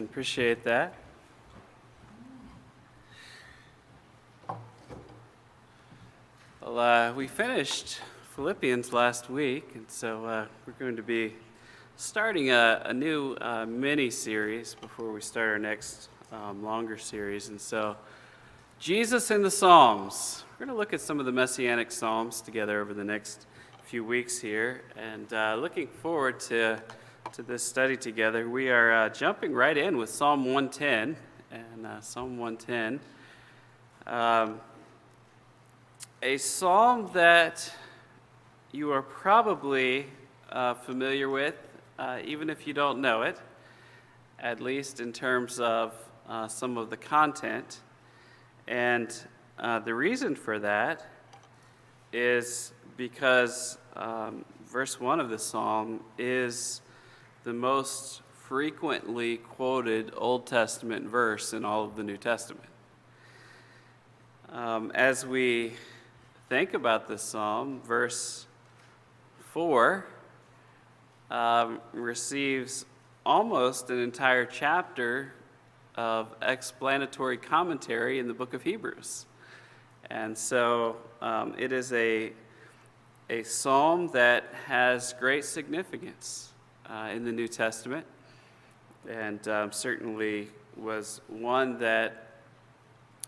[0.00, 0.08] Amen.
[0.10, 0.94] Appreciate that.
[6.62, 8.00] Well, uh, we finished
[8.34, 11.34] Philippians last week, and so uh, we're going to be
[11.96, 17.50] starting a, a new uh, mini series before we start our next um, longer series.
[17.50, 17.94] And so,
[18.78, 20.44] Jesus in the Psalms.
[20.52, 23.46] We're going to look at some of the messianic Psalms together over the next
[23.82, 26.80] few weeks here, and uh, looking forward to,
[27.32, 28.48] to this study together.
[28.48, 31.16] We are uh, jumping right in with Psalm 110,
[31.52, 32.98] and uh, Psalm 110.
[34.12, 34.60] Um,
[36.22, 37.72] a psalm that
[38.72, 40.06] you are probably
[40.50, 41.54] uh, familiar with,
[42.00, 43.38] uh, even if you don't know it,
[44.40, 45.94] at least in terms of
[46.28, 47.78] uh, some of the content.
[48.66, 49.14] And
[49.56, 51.06] uh, the reason for that
[52.12, 56.80] is because um, verse 1 of the psalm is
[57.42, 62.68] the most frequently quoted Old Testament verse in all of the New Testament.
[64.50, 65.72] Um, as we
[66.50, 68.46] think about this psalm, verse
[69.52, 70.04] 4
[71.30, 72.84] um, receives
[73.24, 75.32] almost an entire chapter
[75.94, 79.24] of explanatory commentary in the book of Hebrews.
[80.10, 82.32] And so um, it is a,
[83.30, 86.49] a psalm that has great significance
[86.90, 88.04] uh, in the New Testament,
[89.08, 92.42] and um, certainly was one that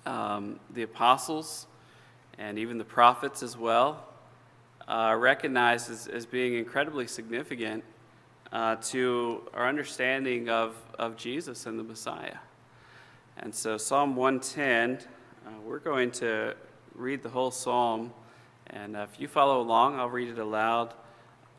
[0.05, 1.67] um, the apostles
[2.39, 4.05] and even the prophets as well,
[4.89, 7.85] uh, recognized as, as, being incredibly significant
[8.53, 12.39] uh, to our understanding of, of Jesus and the Messiah.
[13.37, 14.99] And so, Psalm 110,
[15.47, 16.57] uh, we're going to
[16.95, 18.13] read the whole psalm.
[18.69, 20.95] And uh, if you follow along, I'll read it aloud.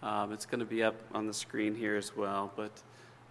[0.04, 2.52] Um, it's going to be up on the screen here as well.
[2.58, 2.72] But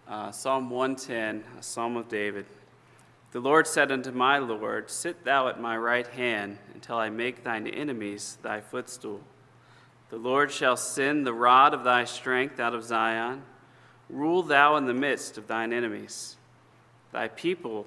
[0.09, 2.47] uh, Psalm 110, a psalm of David.
[3.33, 7.45] The Lord said unto my Lord, Sit thou at my right hand until I make
[7.45, 9.21] thine enemies thy footstool.
[10.09, 13.43] The Lord shall send the rod of thy strength out of Zion.
[14.09, 16.37] Rule thou in the midst of thine enemies.
[17.13, 17.87] Thy people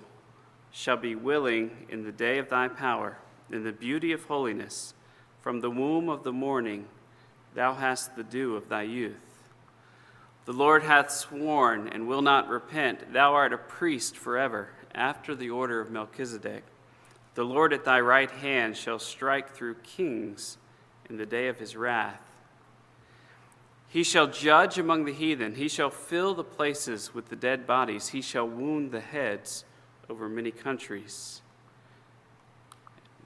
[0.72, 3.18] shall be willing in the day of thy power,
[3.52, 4.94] in the beauty of holiness.
[5.42, 6.86] From the womb of the morning
[7.56, 9.16] thou hast the dew of thy youth.
[10.46, 13.12] The Lord hath sworn and will not repent.
[13.12, 16.64] Thou art a priest forever after the order of Melchizedek.
[17.34, 20.58] The Lord at thy right hand shall strike through kings
[21.10, 22.22] in the day of his wrath.
[23.88, 25.56] He shall judge among the heathen.
[25.56, 28.10] He shall fill the places with the dead bodies.
[28.10, 29.66] He shall wound the heads
[30.10, 31.42] over many countries.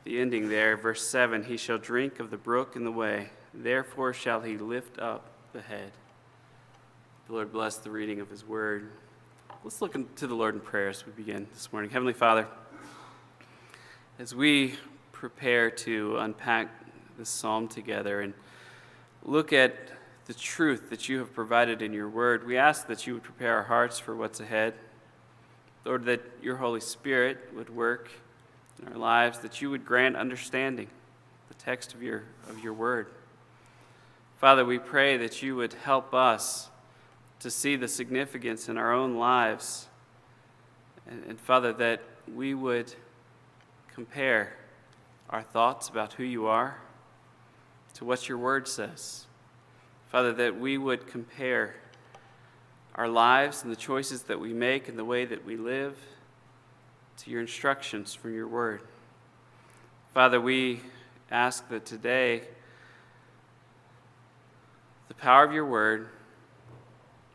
[0.03, 4.13] The ending there, verse 7 He shall drink of the brook in the way, therefore
[4.13, 5.91] shall he lift up the head.
[7.27, 8.89] The Lord bless the reading of his word.
[9.63, 11.91] Let's look to the Lord in prayer as we begin this morning.
[11.91, 12.47] Heavenly Father,
[14.17, 14.75] as we
[15.11, 16.69] prepare to unpack
[17.17, 18.33] this psalm together and
[19.23, 19.75] look at
[20.25, 23.57] the truth that you have provided in your word, we ask that you would prepare
[23.57, 24.73] our hearts for what's ahead.
[25.85, 28.09] Lord, that your Holy Spirit would work
[28.81, 30.87] in our lives, that you would grant understanding
[31.47, 33.07] the text of your, of your word.
[34.39, 36.69] Father, we pray that you would help us
[37.41, 39.89] to see the significance in our own lives.
[41.09, 42.01] And, and, Father, that
[42.33, 42.93] we would
[43.93, 44.53] compare
[45.29, 46.77] our thoughts about who you are
[47.95, 49.25] to what your word says.
[50.09, 51.75] Father, that we would compare
[52.95, 55.97] our lives and the choices that we make and the way that we live
[57.17, 58.83] to your instructions from your word.
[60.13, 60.79] Father, we
[61.29, 62.43] ask that today
[65.09, 66.07] the power of your word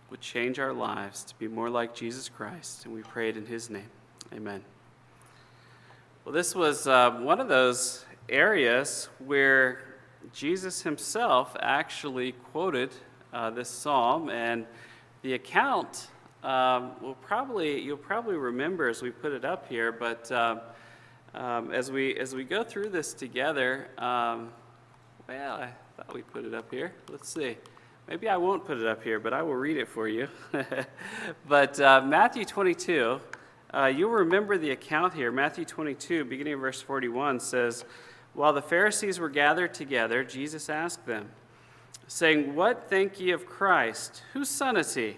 [0.08, 2.84] would change our lives to be more like Jesus Christ.
[2.84, 3.90] And we pray it in his name.
[4.32, 4.64] Amen.
[6.24, 9.80] Well, this was uh, one of those areas where
[10.32, 12.90] Jesus himself actually quoted
[13.32, 14.66] uh, this psalm, and
[15.22, 16.06] the account
[16.44, 20.60] um, will probably you'll probably remember as we put it up here, but uh,
[21.34, 24.52] um, as we as we go through this together, um,
[25.28, 26.92] well, I thought we put it up here.
[27.08, 27.56] Let's see.
[28.08, 30.28] Maybe I won't put it up here, but I will read it for you.
[31.48, 33.20] but uh, Matthew 22,
[33.72, 35.30] uh, you'll remember the account here.
[35.30, 37.84] Matthew 22, beginning of verse 41, says,
[38.32, 41.30] While the Pharisees were gathered together, Jesus asked them,
[42.08, 44.22] saying, What think ye of Christ?
[44.32, 45.16] Whose son is he?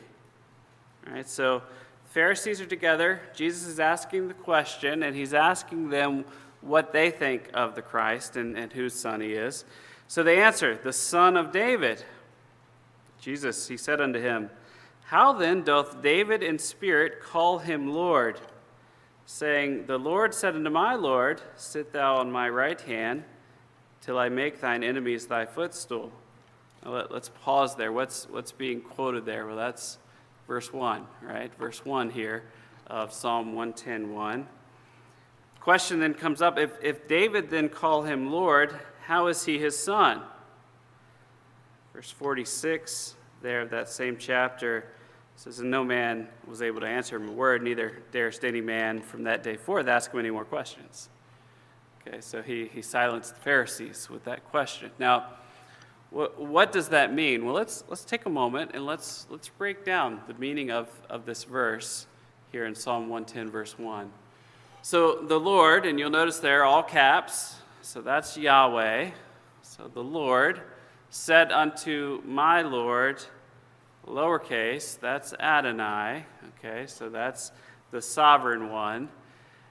[1.06, 1.62] All right, so
[2.11, 3.22] Pharisees are together.
[3.34, 6.26] Jesus is asking the question, and he's asking them
[6.61, 9.64] what they think of the Christ and, and whose son he is.
[10.08, 12.05] So they answer, The son of David.
[13.20, 14.50] Jesus, he said unto him,
[15.06, 18.41] How then doth David in spirit call him Lord,
[19.25, 23.25] saying, The Lord said unto my Lord, Sit thou on my right hand,
[24.00, 26.12] till I make thine enemies thy footstool.
[26.85, 27.91] Now let, us pause there.
[27.91, 29.47] What's, what's being quoted there?
[29.47, 29.99] Well, that's
[30.47, 31.53] verse 1, right?
[31.58, 32.44] Verse 1 here
[32.87, 34.44] of Psalm 110.1.
[35.58, 39.79] Question then comes up if, if David then call him Lord, how is he his
[39.79, 40.20] son?
[41.94, 44.87] Verse 46 there of that same chapter
[45.37, 49.00] says, And no man was able to answer him a word, neither durst any man
[49.00, 51.08] from that day forth ask him any more questions.
[52.00, 54.91] Okay, so he, he silenced the Pharisees with that question.
[54.99, 55.26] Now,
[56.11, 57.44] what, what does that mean?
[57.44, 61.26] Well, let's, let's take a moment and let's, let's break down the meaning of, of
[61.26, 62.06] this verse
[62.50, 64.11] here in Psalm 110, verse 1.
[64.82, 67.56] So the Lord, and you'll notice there, all caps,
[67.87, 69.11] so that's Yahweh.
[69.62, 70.61] So the Lord
[71.09, 73.23] said unto my Lord,
[74.09, 76.27] lowercase, that's Adonai.
[76.59, 77.53] Okay, so that's
[77.93, 79.09] the sovereign one.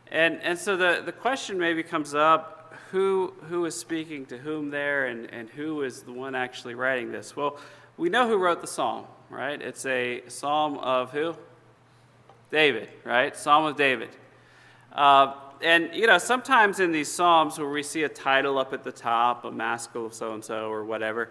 [0.08, 4.70] And, and so the, the question maybe comes up who, who is speaking to whom
[4.70, 7.36] there and, and who is the one actually writing this?
[7.36, 7.60] Well,
[7.98, 9.62] we know who wrote the psalm, right?
[9.62, 11.36] It's a psalm of who?
[12.50, 13.36] David, right?
[13.36, 14.10] Psalm of David.
[14.94, 18.84] Uh, and, you know, sometimes in these psalms where we see a title up at
[18.84, 21.30] the top, a maskil so and so or whatever,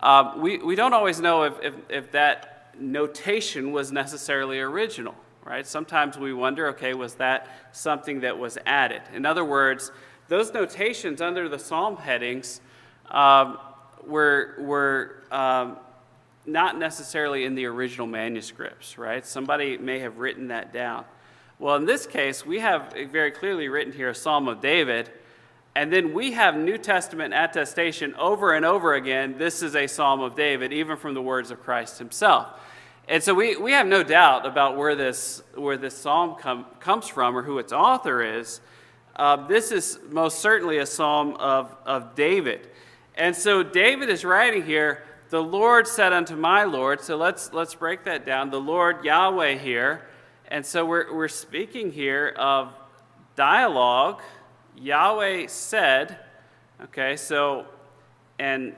[0.00, 5.66] um, we, we don't always know if, if, if that notation was necessarily original, right?
[5.66, 9.02] Sometimes we wonder, okay, was that something that was added?
[9.14, 9.92] In other words,
[10.28, 12.60] those notations under the psalm headings
[13.10, 13.58] um,
[14.06, 15.76] were, were um,
[16.46, 19.24] not necessarily in the original manuscripts, right?
[19.24, 21.04] Somebody may have written that down.
[21.58, 25.10] Well, in this case, we have very clearly written here a Psalm of David
[25.76, 30.20] and then we have New Testament attestation over and over again this is a Psalm
[30.20, 32.46] of David, even from the words of Christ himself.
[33.08, 37.06] And so we, we have no doubt about where this, where this psalm com, comes
[37.06, 38.60] from or who its author is.
[39.16, 42.68] Uh, this is most certainly a psalm of, of David.
[43.16, 47.00] And so David is writing here, the Lord said unto my Lord.
[47.00, 48.50] So let's, let's break that down.
[48.50, 50.06] The Lord Yahweh here.
[50.48, 52.72] And so we're, we're speaking here of
[53.34, 54.20] dialogue
[54.76, 56.18] Yahweh said,
[56.82, 57.66] okay, so,
[58.38, 58.74] and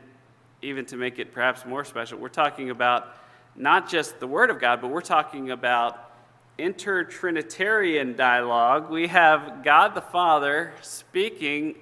[0.62, 3.16] even to make it perhaps more special, we're talking about
[3.54, 6.12] not just the Word of God, but we're talking about
[6.58, 8.90] intertrinitarian dialogue.
[8.90, 11.76] We have God the Father speaking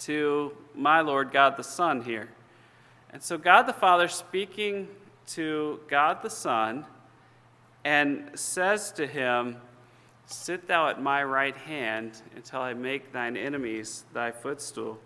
[0.00, 2.28] to my Lord God the Son here.
[3.10, 4.88] And so God the Father speaking
[5.28, 6.84] to God the Son
[7.86, 9.56] and says to him,
[10.26, 14.98] Sit thou at my right hand until I make thine enemies thy footstool.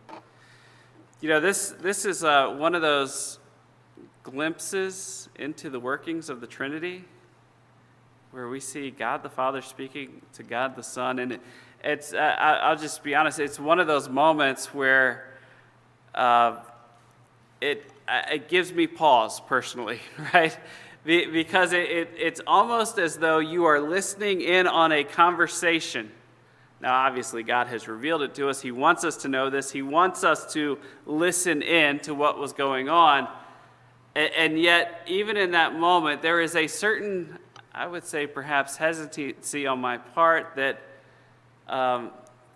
[1.21, 3.39] You know, this, this is uh, one of those
[4.23, 7.05] glimpses into the workings of the Trinity
[8.31, 11.19] where we see God the Father speaking to God the Son.
[11.19, 11.41] And it,
[11.85, 15.35] it's, uh, I, will just be honest, it's one of those moments where
[16.15, 16.57] uh,
[17.61, 20.01] it, uh, it gives me pause personally,
[20.33, 20.59] right?
[21.05, 26.11] Because it, it, it's almost as though you are listening in on a conversation.
[26.81, 28.63] Now, obviously, God has revealed it to us.
[28.63, 29.71] He wants us to know this.
[29.71, 33.29] He wants us to listen in to what was going on.
[34.15, 37.39] And, and yet, even in that moment, there is a certain,
[37.75, 40.81] I would say, perhaps hesitancy on my part that
[41.69, 42.11] um,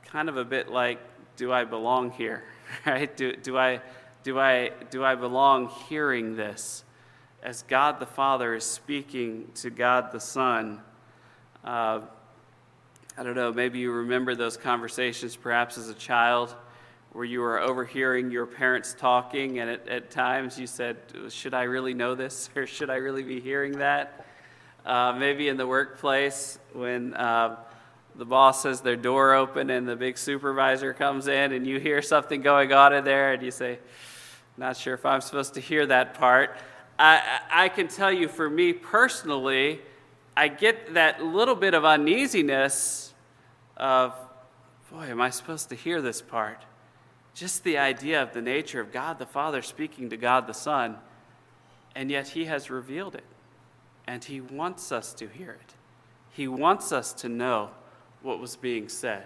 [0.07, 1.01] kind of a bit like,
[1.37, 2.45] do I belong here?
[2.87, 3.15] Right?
[3.15, 3.83] Do, do, I,
[4.25, 6.83] do, I, do I belong hearing this?
[7.45, 10.81] As God the Father is speaking to God the Son.
[11.63, 12.01] Uh,
[13.19, 16.55] I don't know, maybe you remember those conversations perhaps as a child
[17.13, 20.97] where you were overhearing your parents talking, and at, at times you said,
[21.29, 24.27] Should I really know this, or should I really be hearing that?
[24.87, 27.57] Uh, maybe in the workplace when uh,
[28.17, 32.01] the boss has their door open and the big supervisor comes in, and you hear
[32.01, 33.79] something going on in there, and you say,
[34.57, 36.57] Not sure if I'm supposed to hear that part.
[36.99, 39.81] I, I can tell you for me personally,
[40.37, 43.15] I get that little bit of uneasiness
[43.77, 44.15] of,
[44.91, 46.65] boy, am I supposed to hear this part?
[47.35, 50.97] Just the idea of the nature of God the Father speaking to God the Son,
[51.95, 53.25] and yet He has revealed it.
[54.07, 55.75] And He wants us to hear it.
[56.31, 57.71] He wants us to know
[58.23, 59.25] what was being said.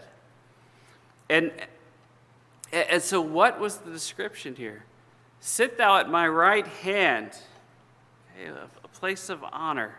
[1.28, 1.52] And,
[2.72, 4.84] and so, what was the description here?
[5.40, 7.32] Sit thou at my right hand
[8.46, 9.94] a place of honor,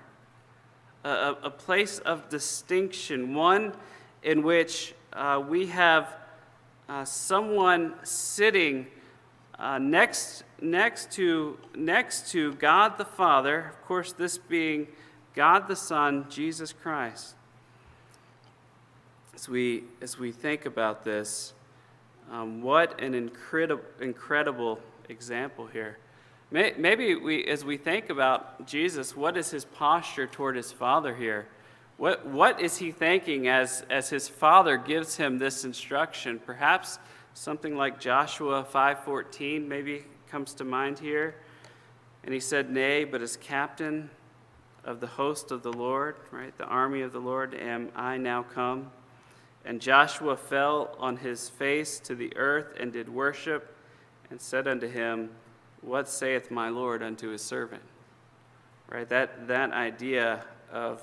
[1.03, 3.73] a, a place of distinction, one
[4.23, 6.15] in which uh, we have
[6.87, 8.87] uh, someone sitting
[9.57, 14.87] uh, next, next, to, next to God the Father, of course, this being
[15.35, 17.35] God the Son, Jesus Christ.
[19.35, 21.53] As we, as we think about this,
[22.31, 24.79] um, what an incredible, incredible
[25.09, 25.97] example here.
[26.51, 31.47] Maybe we, as we think about Jesus, what is his posture toward his Father here?
[31.97, 36.39] What, what is he thinking as, as his Father gives him this instruction?
[36.43, 36.97] Perhaps
[37.35, 41.35] something like Joshua 5.14 maybe comes to mind here.
[42.23, 44.09] And he said, Nay, but as captain
[44.83, 48.41] of the host of the Lord, right, the army of the Lord, am I now
[48.41, 48.91] come.
[49.65, 53.75] And Joshua fell on his face to the earth and did worship,
[54.31, 55.29] and said unto him,
[55.81, 57.83] What saith my Lord unto his servant?
[58.89, 61.01] Right, that, that idea of,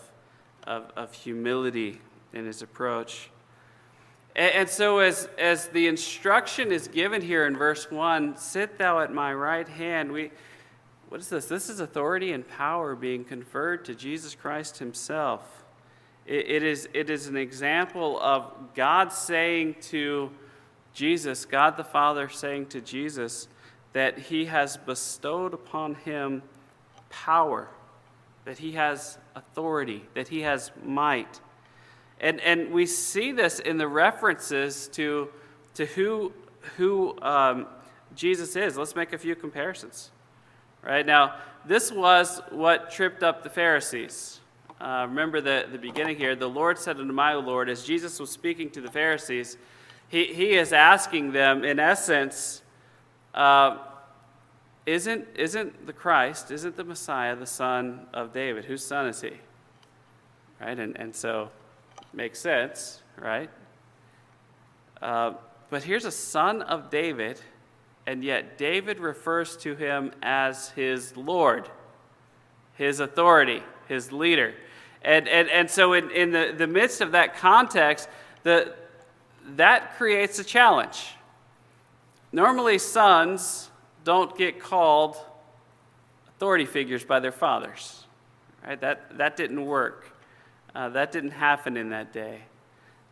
[0.66, 2.00] of, of humility
[2.32, 3.30] in his approach.
[4.34, 9.00] And, and so, as, as the instruction is given here in verse 1, sit thou
[9.00, 10.30] at my right hand, we
[11.08, 11.46] what is this?
[11.46, 15.64] This is authority and power being conferred to Jesus Christ himself.
[16.26, 20.30] It, it, is, it is an example of God saying to
[20.92, 23.46] Jesus, God the Father saying to Jesus,
[23.96, 26.42] that he has bestowed upon him
[27.08, 27.66] power,
[28.44, 31.40] that he has authority, that he has might.
[32.20, 35.30] And, and we see this in the references to,
[35.76, 36.34] to who,
[36.76, 37.68] who um,
[38.14, 38.76] Jesus is.
[38.76, 40.10] Let's make a few comparisons.
[40.82, 44.40] Right now, this was what tripped up the Pharisees.
[44.78, 46.36] Uh, remember the, the beginning here.
[46.36, 49.56] The Lord said unto my Lord, as Jesus was speaking to the Pharisees,
[50.08, 52.60] he, he is asking them, in essence,
[53.36, 53.78] uh,
[54.86, 58.64] isn't, isn't the Christ, isn't the Messiah the son of David?
[58.64, 59.32] Whose son is he?
[60.60, 60.78] Right?
[60.78, 61.50] And, and so,
[62.12, 63.50] makes sense, right?
[65.02, 65.34] Uh,
[65.70, 67.40] but here's a son of David
[68.06, 71.68] and yet David refers to him as his Lord,
[72.74, 74.54] his authority, his leader.
[75.02, 78.08] And, and, and so, in, in the, the midst of that context,
[78.44, 78.74] the,
[79.56, 81.15] that creates a challenge.
[82.36, 83.70] Normally, sons
[84.04, 85.16] don't get called
[86.28, 88.04] authority figures by their fathers.
[88.62, 88.78] Right?
[88.78, 90.12] That, that didn't work.
[90.74, 92.42] Uh, that didn't happen in that day.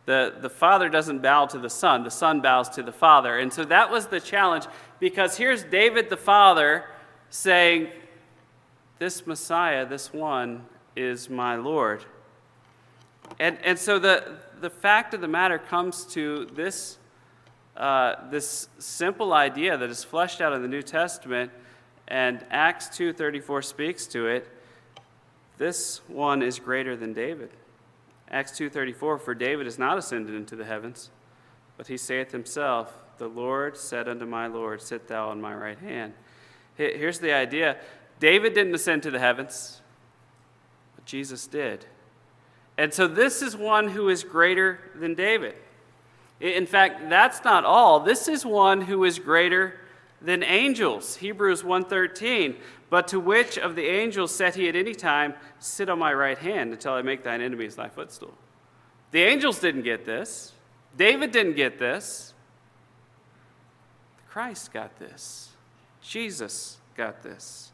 [0.05, 3.39] The, the father doesn't bow to the son, the son bows to the father.
[3.39, 4.65] And so that was the challenge
[4.99, 6.85] because here's David the father
[7.31, 7.87] saying,
[8.99, 12.05] This Messiah, this one, is my Lord.
[13.39, 16.99] And, and so the, the fact of the matter comes to this,
[17.77, 21.51] uh, this simple idea that is fleshed out in the New Testament,
[22.07, 24.47] and Acts 2.34 speaks to it.
[25.57, 27.49] This one is greater than David.
[28.29, 31.09] Acts 2:34 For David is not ascended into the heavens,
[31.77, 35.79] but he saith himself, The Lord said unto my Lord, Sit thou on my right
[35.79, 36.13] hand.
[36.75, 37.77] Here's the idea.
[38.19, 39.81] David didn't ascend to the heavens,
[40.95, 41.85] but Jesus did.
[42.77, 45.55] And so this is one who is greater than David.
[46.39, 47.99] In fact, that's not all.
[48.01, 49.79] This is one who is greater
[50.21, 51.17] than angels.
[51.17, 52.57] Hebrews 1:13.
[52.89, 56.37] But to which of the angels said he at any time, Sit on my right
[56.37, 58.33] hand until I make thine enemies thy footstool?
[59.11, 60.53] The angels didn't get this.
[60.95, 62.33] David didn't get this.
[64.27, 65.49] Christ got this.
[66.01, 67.71] Jesus got this.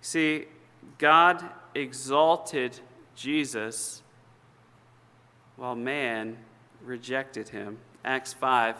[0.00, 0.46] See,
[0.98, 2.78] God exalted
[3.14, 4.02] Jesus
[5.56, 6.36] while man
[6.84, 7.78] rejected him.
[8.04, 8.76] Acts 5,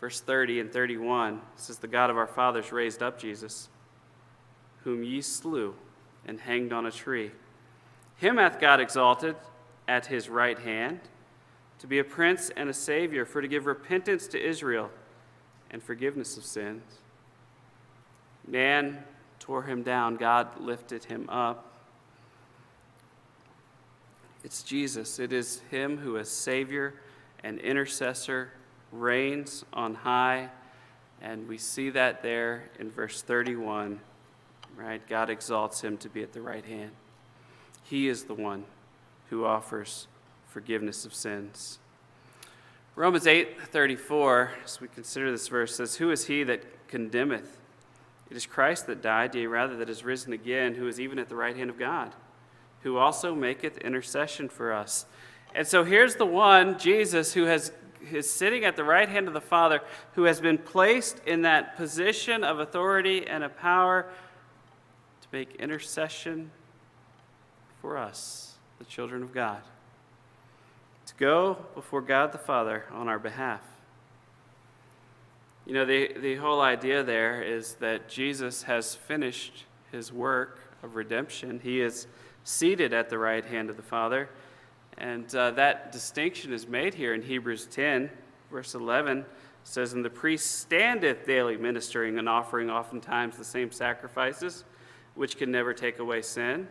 [0.00, 3.68] verse 30 and 31 says, The God of our fathers raised up Jesus
[4.84, 5.74] whom ye slew
[6.26, 7.30] and hanged on a tree.
[8.16, 9.36] Him hath God exalted
[9.88, 11.00] at his right hand
[11.78, 14.90] to be a prince and a savior, for to give repentance to Israel
[15.70, 16.82] and forgiveness of sins.
[18.46, 19.02] Man
[19.38, 21.66] tore him down, God lifted him up.
[24.44, 25.18] It's Jesus.
[25.18, 26.94] It is him who is Savior
[27.42, 28.52] and intercessor,
[28.92, 30.50] reigns on high.
[31.22, 34.00] And we see that there in verse 31
[34.76, 35.06] right?
[35.08, 36.92] God exalts him to be at the right hand.
[37.84, 38.64] He is the one
[39.28, 40.06] who offers
[40.46, 41.78] forgiveness of sins.
[42.96, 47.58] Romans 8:34, as we consider this verse, says, Who is he that condemneth?
[48.30, 51.28] It is Christ that died, yea, rather that is risen again, who is even at
[51.28, 52.14] the right hand of God,
[52.82, 55.06] who also maketh intercession for us.
[55.54, 57.72] And so here's the one, Jesus, who has
[58.12, 59.80] is sitting at the right hand of the Father,
[60.14, 64.06] who has been placed in that position of authority and of power
[65.20, 66.50] to make intercession
[67.80, 69.62] for us, the children of God,
[71.06, 73.62] to go before God the Father on our behalf.
[75.66, 80.96] You know, the, the whole idea there is that Jesus has finished his work of
[80.96, 81.60] redemption.
[81.62, 82.06] He is
[82.44, 84.30] seated at the right hand of the Father.
[85.00, 88.10] And uh, that distinction is made here in Hebrews 10,
[88.50, 89.24] verse 11
[89.64, 94.64] says, And the priest standeth daily ministering and offering oftentimes the same sacrifices,
[95.14, 96.68] which can never take away sin.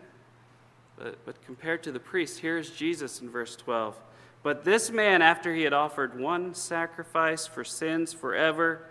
[0.98, 4.00] But, but compared to the priest, here is Jesus in verse 12.
[4.44, 8.86] But this man, after he had offered one sacrifice for sins forever,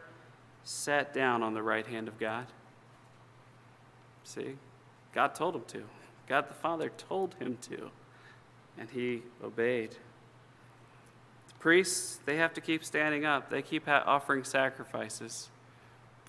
[0.64, 2.46] sat down on the right hand of God.
[4.24, 4.56] See,
[5.14, 5.84] God told him to.
[6.26, 7.90] God the Father told him to,
[8.78, 9.90] and he obeyed.
[11.48, 15.48] The priests, they have to keep standing up, they keep offering sacrifices.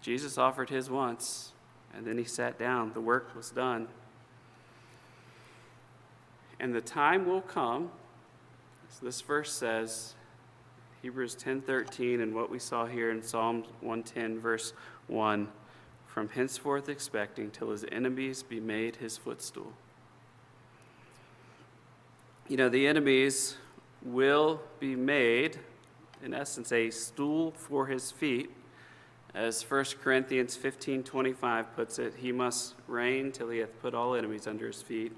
[0.01, 1.51] Jesus offered his once,
[1.93, 2.93] and then he sat down.
[2.93, 3.87] The work was done.
[6.59, 7.91] And the time will come,
[8.89, 10.15] as this verse says,
[11.01, 14.73] Hebrews 10:13 and what we saw here in Psalm 110 verse
[15.07, 15.47] 1
[16.07, 19.73] from henceforth expecting till his enemies be made his footstool.
[22.49, 23.57] You know, the enemies
[24.01, 25.59] will be made
[26.23, 28.49] in essence a stool for his feet.
[29.35, 34.47] As 1 Corinthians 15:25 puts it, he must reign till he hath put all enemies
[34.47, 35.11] under his feet.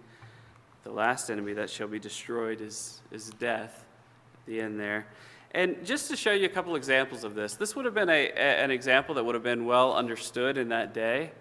[0.83, 3.85] The last enemy that shall be destroyed is, is death
[4.33, 5.07] at the end there.
[5.51, 8.29] And just to show you a couple examples of this, this would have been a,
[8.31, 11.31] a an example that would have been well understood in that day.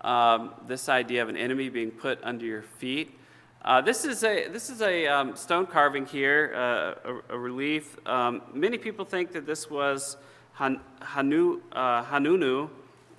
[0.00, 3.18] Um, this idea of an enemy being put under your feet.
[3.64, 7.96] Uh, this is a, this is a um, stone carving here, uh, a, a, relief.
[8.06, 10.18] Um, many people think that this was
[10.52, 12.68] Han, Hanu, uh, Hanunu,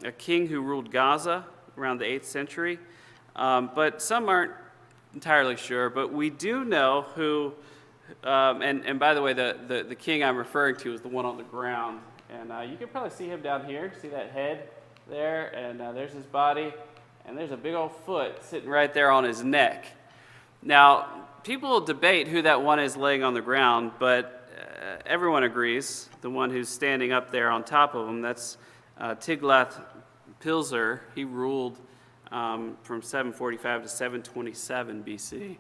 [0.04, 1.46] a king who ruled Gaza
[1.80, 2.78] around the 8th century.
[3.36, 4.52] Um, but some aren't
[5.16, 7.52] entirely sure, but we do know who,
[8.24, 11.08] um, and, and by the way, the, the, the, king I'm referring to is the
[11.08, 12.02] one on the ground.
[12.30, 13.92] And uh, you can probably see him down here.
[14.00, 14.70] See that head
[15.10, 15.48] there?
[15.56, 16.72] And uh, there's his body.
[17.26, 19.88] And there's a big old foot sitting right there on his neck.
[20.68, 21.06] Now,
[21.44, 26.30] people debate who that one is laying on the ground, but uh, everyone agrees the
[26.32, 28.58] one who's standing up there on top of him, that's
[28.98, 31.02] uh, Tiglath-Pileser.
[31.14, 31.80] He ruled
[32.32, 35.58] um, from 745 to 727 BC.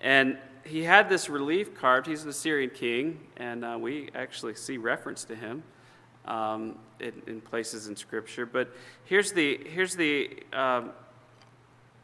[0.00, 2.08] And he had this relief carved.
[2.08, 5.62] He's an Assyrian king, and uh, we actually see reference to him
[6.24, 8.44] um, in, in, places in Scripture.
[8.44, 8.74] But
[9.04, 10.90] here's the, here's the um,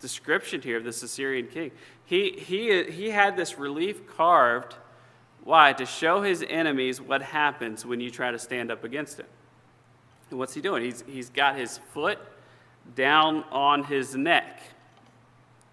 [0.02, 1.70] description here of this Assyrian king.
[2.04, 4.74] He, he, he had this relief carved.
[5.44, 5.72] Why?
[5.72, 9.26] To show his enemies what happens when you try to stand up against him.
[10.28, 10.84] And what's he doing?
[10.84, 12.18] He's, he's got his foot
[12.94, 14.60] down on his neck.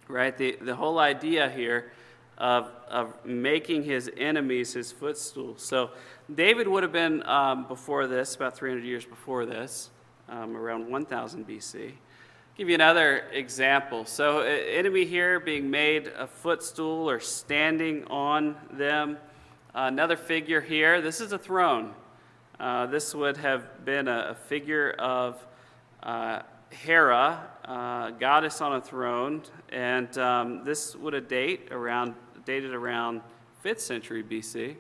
[0.08, 0.38] Right?
[0.38, 1.92] The, the whole idea here
[2.38, 5.56] of, of making his enemies his footstool.
[5.58, 5.92] So
[6.34, 9.90] David would have been um, before this, about 300 years before this,
[10.30, 11.94] um, around 1000 BC.
[12.60, 14.04] Give you another example.
[14.04, 19.16] So, enemy here being made a footstool or standing on them.
[19.74, 21.00] Uh, another figure here.
[21.00, 21.94] This is a throne.
[22.60, 25.42] Uh, this would have been a, a figure of
[26.04, 26.42] uh,
[26.72, 32.14] Hera, uh, goddess on a throne, and um, this would have date around,
[32.46, 33.22] dated around
[33.64, 34.76] 5th century BC.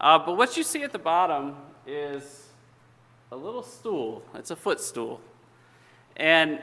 [0.00, 2.46] Uh, but what you see at the bottom is
[3.32, 4.22] a little stool.
[4.36, 5.20] It's a footstool.
[6.16, 6.60] And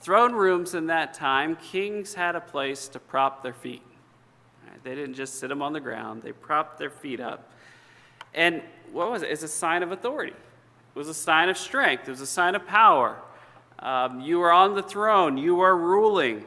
[0.00, 3.82] throne rooms in that time, kings had a place to prop their feet.
[4.82, 7.50] They didn't just sit them on the ground, they propped their feet up.
[8.32, 9.30] And what was it?
[9.30, 10.32] It's a sign of authority.
[10.32, 13.16] It was a sign of strength, it was a sign of power.
[13.78, 16.44] Um, you are on the throne, you are ruling.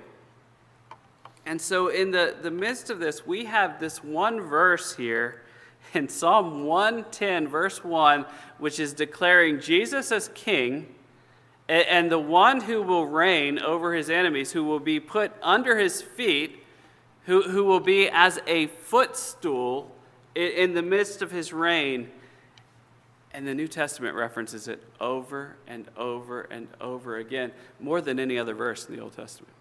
[1.45, 5.41] And so, in the, the midst of this, we have this one verse here
[5.93, 8.25] in Psalm 110, verse 1,
[8.59, 10.92] which is declaring Jesus as king
[11.73, 16.01] and, the one who will reign over his enemies, who will be put under his
[16.01, 16.63] feet,
[17.25, 19.91] who, who will be as a footstool
[20.35, 22.09] in the midst of his reign
[23.33, 28.37] and the New Testament references it over and over and over again, more than any
[28.37, 29.53] other verse in the Old Testament.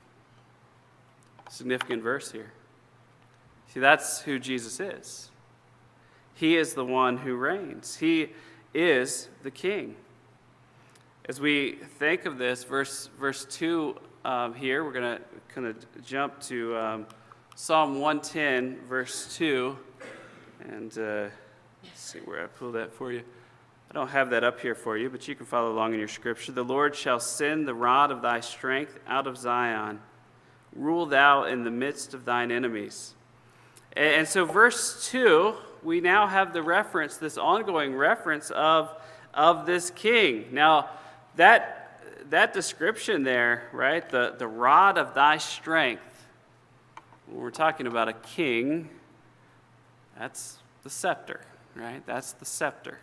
[1.51, 2.53] Significant verse here.
[3.73, 5.31] See, that's who Jesus is.
[6.35, 8.31] He is the one who reigns, He
[8.75, 9.97] is the King.
[11.29, 15.23] As we think of this, verse, verse 2 um, here, we're going to
[15.55, 17.07] kind of jump to um,
[17.55, 19.79] Psalm 110, verse 2.
[20.69, 21.29] And uh,
[21.85, 23.23] let's see where I pull that for you.
[23.89, 26.09] I don't have that up here for you, but you can follow along in your
[26.09, 26.51] scripture.
[26.51, 30.01] The Lord shall send the rod of thy strength out of Zion.
[30.75, 33.15] Rule thou in the midst of thine enemies.
[33.93, 35.55] And so, verse 2,
[35.85, 38.93] we now have the reference, this ongoing reference of,
[39.33, 40.47] of this king.
[40.51, 40.89] Now,
[41.37, 46.27] that, that description there, right, the, the rod of thy strength,
[47.27, 48.91] when we're talking about a king,
[50.19, 51.41] that's the scepter,
[51.75, 52.05] right?
[52.07, 52.99] That's the scepter.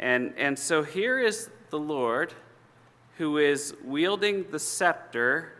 [0.00, 2.32] And, and so here is the Lord
[3.18, 5.52] who is wielding the scepter.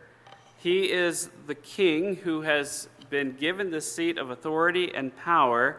[0.57, 5.77] He is the king who has been given the seat of authority and power.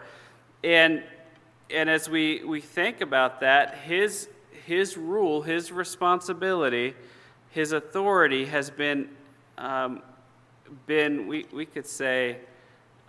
[0.62, 1.02] And,
[1.70, 4.28] and as we, we think about that, his,
[4.70, 6.94] his rule, his responsibility,
[7.50, 9.08] his authority has been,
[9.58, 10.00] um,
[10.86, 12.36] been we, we could say,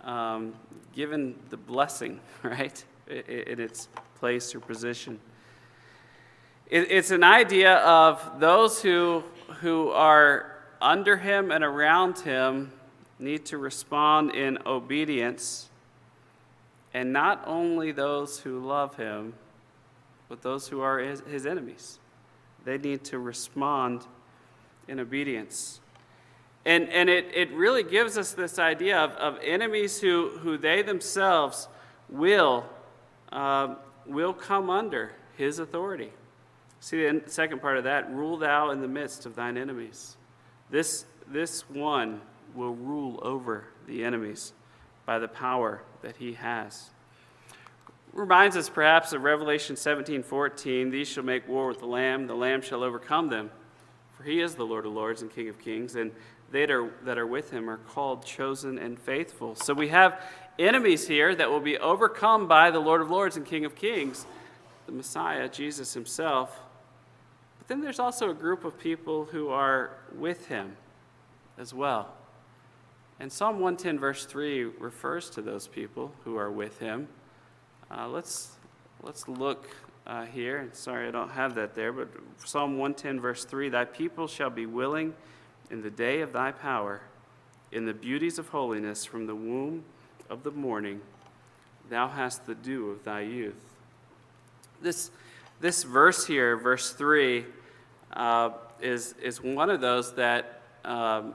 [0.00, 0.54] um,
[0.92, 5.20] given the blessing, right, in its place or position.
[6.68, 9.22] It's an idea of those who,
[9.60, 12.72] who are under him and around him
[13.20, 15.70] need to respond in obedience,
[16.92, 19.34] and not only those who love him,
[20.32, 21.98] but those who are his, his enemies.
[22.64, 24.06] They need to respond
[24.88, 25.78] in obedience.
[26.64, 30.80] And, and it, it really gives us this idea of, of enemies who, who they
[30.80, 31.68] themselves
[32.08, 32.64] will,
[33.30, 33.74] uh,
[34.06, 36.12] will come under his authority.
[36.80, 40.16] See the second part of that rule thou in the midst of thine enemies.
[40.70, 42.22] This, this one
[42.54, 44.54] will rule over the enemies
[45.04, 46.88] by the power that he has.
[48.12, 50.90] Reminds us perhaps of Revelation 17 14.
[50.90, 53.50] These shall make war with the Lamb, the Lamb shall overcome them.
[54.16, 56.12] For he is the Lord of lords and King of kings, and
[56.50, 59.54] they that are, that are with him are called, chosen, and faithful.
[59.54, 60.20] So we have
[60.58, 64.26] enemies here that will be overcome by the Lord of lords and King of kings,
[64.84, 66.60] the Messiah, Jesus himself.
[67.58, 70.76] But then there's also a group of people who are with him
[71.56, 72.12] as well.
[73.18, 77.08] And Psalm 110, verse 3, refers to those people who are with him.
[77.94, 78.52] Uh, let's,
[79.02, 79.68] let's look
[80.06, 80.68] uh, here.
[80.72, 82.08] Sorry, I don't have that there, but
[82.44, 85.14] Psalm 110, verse 3 Thy people shall be willing
[85.70, 87.02] in the day of thy power,
[87.70, 89.84] in the beauties of holiness from the womb
[90.30, 91.00] of the morning.
[91.90, 93.60] Thou hast the dew of thy youth.
[94.80, 95.10] This,
[95.60, 97.44] this verse here, verse 3,
[98.14, 98.50] uh,
[98.80, 101.34] is, is one of those that um,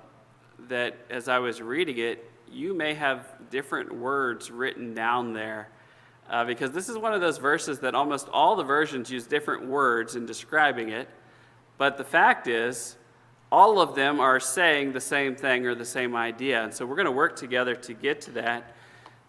[0.67, 5.69] that as I was reading it, you may have different words written down there.
[6.29, 9.65] Uh, because this is one of those verses that almost all the versions use different
[9.65, 11.07] words in describing it.
[11.77, 12.97] But the fact is,
[13.51, 16.63] all of them are saying the same thing or the same idea.
[16.63, 18.75] And so we're going to work together to get to that.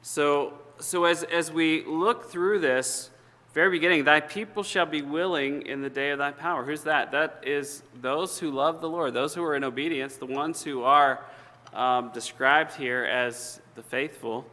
[0.03, 3.11] So, so as, as we look through this,
[3.55, 6.65] very beginning, thy people shall be willing in the day of thy power.
[6.65, 7.13] Who's that?
[7.13, 10.83] That is those who love the Lord, those who are in obedience, the ones who
[10.83, 11.25] are
[11.73, 14.47] um, described here as the faithful.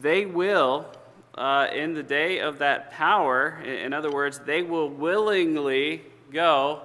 [0.00, 0.86] They will,
[1.36, 6.82] uh, in the day of that power, in other words, they will willingly go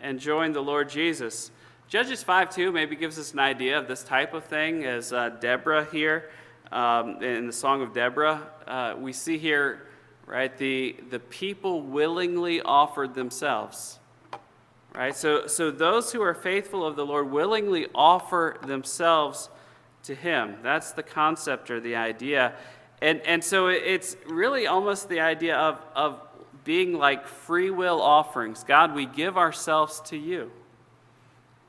[0.00, 1.50] and join the Lord Jesus.
[1.88, 5.30] Judges 5 2 maybe gives us an idea of this type of thing, as uh,
[5.40, 6.30] Deborah here
[6.72, 8.46] um, in the Song of Deborah.
[8.66, 9.86] Uh, we see here
[10.30, 10.56] right?
[10.56, 13.98] The, the people willingly offered themselves,
[14.94, 15.14] right?
[15.14, 19.50] So, so those who are faithful of the Lord willingly offer themselves
[20.04, 20.56] to Him.
[20.62, 22.54] That's the concept or the idea.
[23.02, 26.20] And, and so it's really almost the idea of, of
[26.64, 28.64] being like free will offerings.
[28.64, 30.50] God, we give ourselves to you.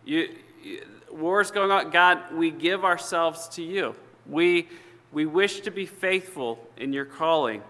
[0.04, 1.90] you, you war's going on.
[1.90, 3.96] God, we give ourselves to you.
[4.26, 4.68] We,
[5.12, 7.62] we wish to be faithful in your calling.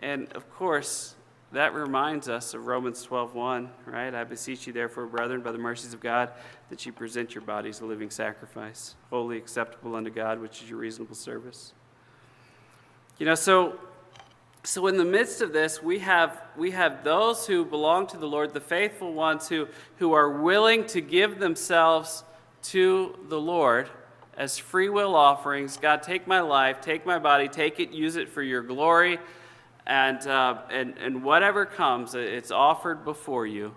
[0.00, 1.14] And of course,
[1.52, 4.14] that reminds us of Romans 12:1, right?
[4.14, 6.30] I beseech you therefore, brethren, by the mercies of God,
[6.68, 10.78] that you present your bodies a living sacrifice, holy acceptable unto God, which is your
[10.78, 11.72] reasonable service.
[13.18, 13.78] You know, so
[14.64, 18.26] so in the midst of this, we have we have those who belong to the
[18.26, 22.24] Lord, the faithful ones who who are willing to give themselves
[22.64, 23.88] to the Lord
[24.36, 25.76] as free will offerings.
[25.76, 29.18] God, take my life, take my body, take it, use it for your glory
[29.88, 33.74] and, uh, and, and whatever comes, it's offered before you.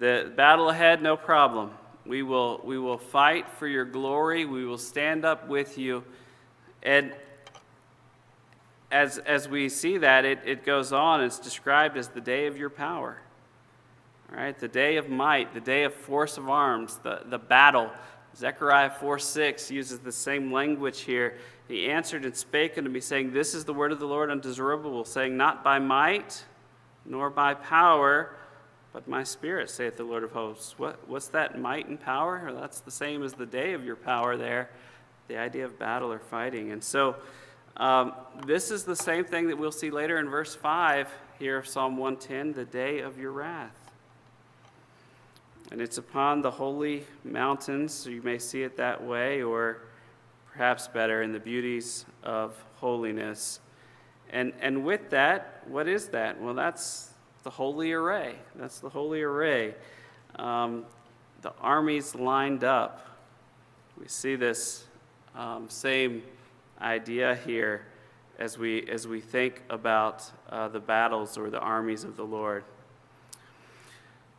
[0.00, 1.70] The battle ahead, no problem.
[2.04, 4.44] We will, we will fight for your glory.
[4.44, 6.04] We will stand up with you.
[6.82, 7.14] And
[8.90, 11.22] as, as we see that, it, it goes on.
[11.22, 13.18] It's described as the day of your power.
[14.30, 14.58] Right?
[14.58, 17.90] The day of might, the day of force of arms, the, the battle.
[18.36, 21.38] Zechariah 4 6 uses the same language here.
[21.68, 24.52] He answered and spake unto me, saying, This is the word of the Lord unto
[24.52, 26.44] Zerubbabel, saying, Not by might,
[27.04, 28.36] nor by power,
[28.92, 30.78] but my spirit, saith the Lord of hosts.
[30.78, 32.42] What, what's that might and power?
[32.46, 34.70] Well, that's the same as the day of your power there,
[35.28, 36.72] the idea of battle or fighting.
[36.72, 37.16] And so
[37.76, 38.12] um,
[38.46, 41.98] this is the same thing that we'll see later in verse 5 here of Psalm
[41.98, 43.76] 110 the day of your wrath.
[45.70, 49.82] And it's upon the holy mountains, so you may see it that way, or
[50.52, 53.60] perhaps better, in the beauties of holiness.
[54.30, 56.40] And, and with that, what is that?
[56.40, 57.10] Well, that's
[57.42, 58.36] the holy array.
[58.54, 59.74] That's the holy array.
[60.36, 60.86] Um,
[61.42, 63.18] the armies lined up.
[64.00, 64.84] We see this
[65.34, 66.22] um, same
[66.80, 67.86] idea here
[68.38, 72.64] as we, as we think about uh, the battles or the armies of the Lord.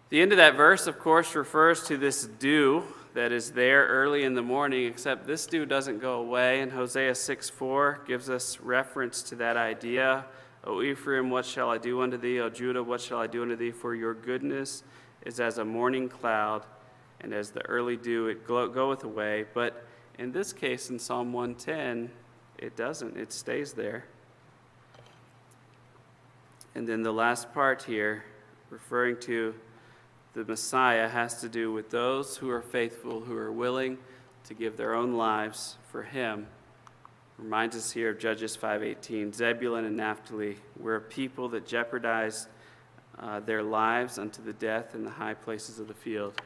[0.09, 4.23] The end of that verse, of course, refers to this dew that is there early
[4.23, 6.61] in the morning, except this dew doesn't go away.
[6.61, 10.25] And Hosea 6 4 gives us reference to that idea.
[10.63, 12.39] O Ephraim, what shall I do unto thee?
[12.39, 13.71] O Judah, what shall I do unto thee?
[13.71, 14.83] For your goodness
[15.25, 16.63] is as a morning cloud,
[17.21, 19.45] and as the early dew, it goeth away.
[19.53, 19.85] But
[20.19, 22.09] in this case, in Psalm 110,
[22.57, 24.05] it doesn't, it stays there.
[26.75, 28.23] And then the last part here,
[28.69, 29.55] referring to
[30.33, 33.97] the Messiah has to do with those who are faithful, who are willing
[34.43, 36.47] to give their own lives for him.
[37.37, 39.33] Reminds us here of Judges 5:18.
[39.33, 42.47] Zebulun and Naphtali were a people that jeopardized
[43.19, 46.39] uh, their lives unto the death in the high places of the field.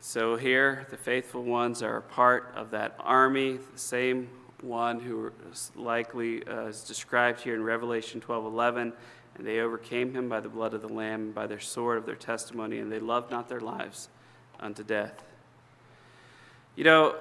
[0.00, 4.30] so here, the faithful ones are a part of that army, the same
[4.62, 8.92] one who is likely uh, is described here in Revelation 12:11
[9.38, 12.06] and they overcame him by the blood of the Lamb and by their sword of
[12.06, 14.08] their testimony, and they loved not their lives
[14.58, 15.24] unto death.
[16.74, 17.14] You know,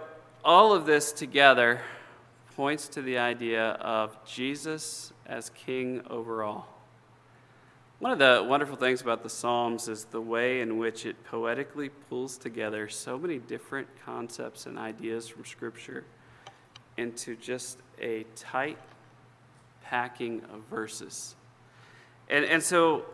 [0.43, 1.81] all of this together
[2.55, 6.67] points to the idea of Jesus as king over all.
[7.99, 11.89] One of the wonderful things about the Psalms is the way in which it poetically
[11.89, 16.03] pulls together so many different concepts and ideas from Scripture
[16.97, 18.77] into just a tight
[19.83, 21.35] packing of verses.
[22.29, 23.05] And, and so,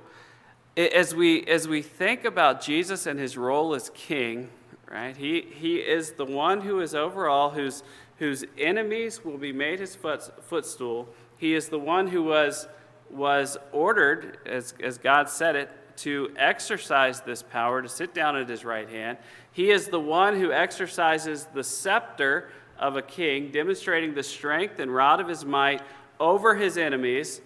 [0.76, 4.50] as we, as we think about Jesus and his role as king,
[4.90, 7.84] right, he, he is the one who is overall, whose,
[8.18, 11.08] whose enemies will be made his foot, footstool.
[11.38, 12.68] He is the one who was,
[13.12, 18.50] was ordered, as, as God said it, to exercise this power, to sit down at
[18.50, 19.20] his right hand.
[19.52, 24.94] He is the one who exercises the scepter of a king, demonstrating the strength and
[24.94, 25.82] rod of his might
[26.20, 27.42] over his enemies.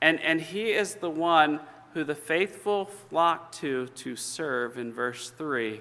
[0.00, 1.60] And, and he is the one
[1.94, 5.80] who the faithful flock to to serve in verse 3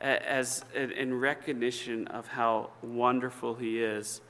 [0.00, 4.20] as in recognition of how wonderful he is,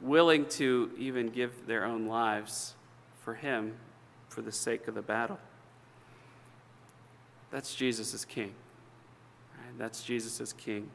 [0.00, 2.74] willing to even give their own lives
[3.20, 3.74] for him
[4.28, 5.38] for the sake of the battle.
[7.50, 8.54] That's Jesus as king.
[9.76, 10.88] That's Jesus as king.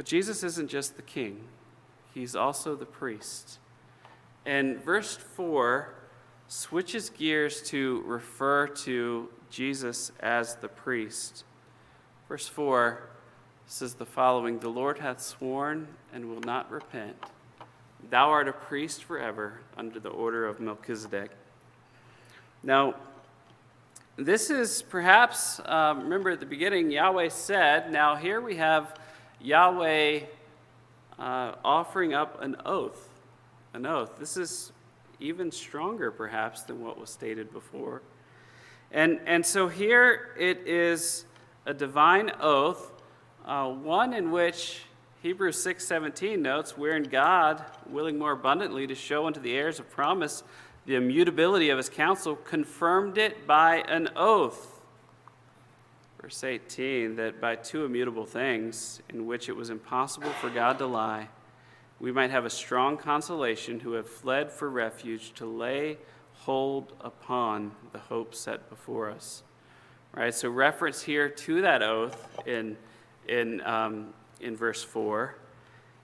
[0.00, 1.40] But Jesus isn't just the king,
[2.14, 3.58] he's also the priest.
[4.46, 5.92] And verse 4
[6.48, 11.44] switches gears to refer to Jesus as the priest.
[12.30, 13.10] Verse 4
[13.66, 17.16] says the following The Lord hath sworn and will not repent.
[18.08, 21.30] Thou art a priest forever under the order of Melchizedek.
[22.62, 22.94] Now,
[24.16, 28.94] this is perhaps, um, remember at the beginning, Yahweh said, now here we have
[29.40, 30.20] Yahweh
[31.18, 33.08] uh, offering up an oath.
[33.72, 34.18] An oath.
[34.18, 34.72] This is
[35.20, 38.02] even stronger perhaps than what was stated before.
[38.90, 41.24] And, and so here it is
[41.66, 42.92] a divine oath,
[43.46, 44.82] uh, one in which
[45.22, 50.42] Hebrews 6:17 notes, wherein God, willing more abundantly to show unto the heirs of promise
[50.86, 54.69] the immutability of his counsel, confirmed it by an oath.
[56.20, 60.86] Verse 18, that by two immutable things, in which it was impossible for God to
[60.86, 61.28] lie,
[61.98, 65.96] we might have a strong consolation who have fled for refuge to lay
[66.34, 69.42] hold upon the hope set before us.
[70.14, 70.34] Right?
[70.34, 72.76] So, reference here to that oath in,
[73.26, 75.36] in, um, in verse 4.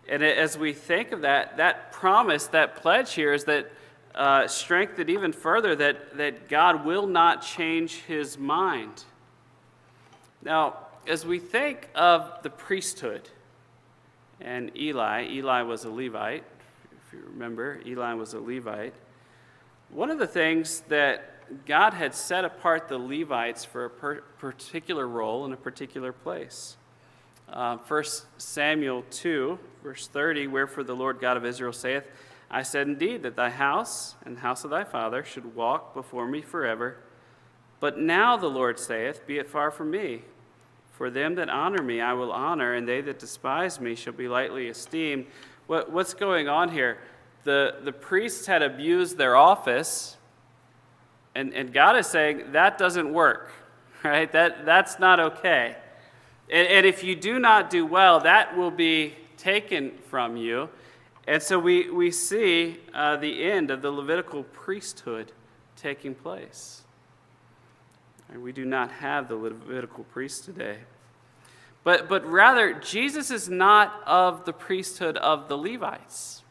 [0.09, 3.71] And as we think of that, that promise, that pledge here is that
[4.15, 9.05] uh, strengthened even further that, that God will not change his mind.
[10.47, 13.29] Now, as we think of the priesthood,
[14.41, 15.29] and Eli.
[15.29, 16.45] Eli was a Levite,
[16.93, 17.81] if you remember.
[17.87, 18.95] Eli was a Levite.
[19.91, 25.07] One of the things that God had set apart the Levites for a per- particular
[25.07, 26.77] role in a particular place.
[27.49, 28.05] Uh, 1
[28.39, 32.05] Samuel 2, verse 30, Wherefore the Lord God of Israel saith,
[32.51, 36.27] I said indeed that thy house and the house of thy father should walk before
[36.27, 36.99] me forever.
[37.79, 40.23] But now the Lord saith, Be it far from me.
[40.97, 44.29] For them that honor me, I will honor, and they that despise me shall be
[44.29, 45.27] lightly esteemed.
[45.67, 46.97] What, what's going on here?
[47.45, 50.17] The, the priests had abused their office,
[51.35, 53.53] and, and God is saying that doesn't work,
[54.03, 54.33] right?
[54.33, 55.77] That, that's not okay.
[56.51, 60.71] And, and if you do not do well, that will be taken from you.
[61.29, 65.33] And so we, we see uh, the end of the Levitical priesthood
[65.77, 66.85] taking place.
[68.31, 70.79] And we do not have the Levitical priest today.
[71.85, 76.43] But, but rather, Jesus is not of the priesthood of the Levites.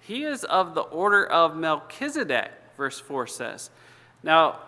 [0.00, 3.70] He is of the order of Melchizedek, verse 4 says.
[4.22, 4.58] Now,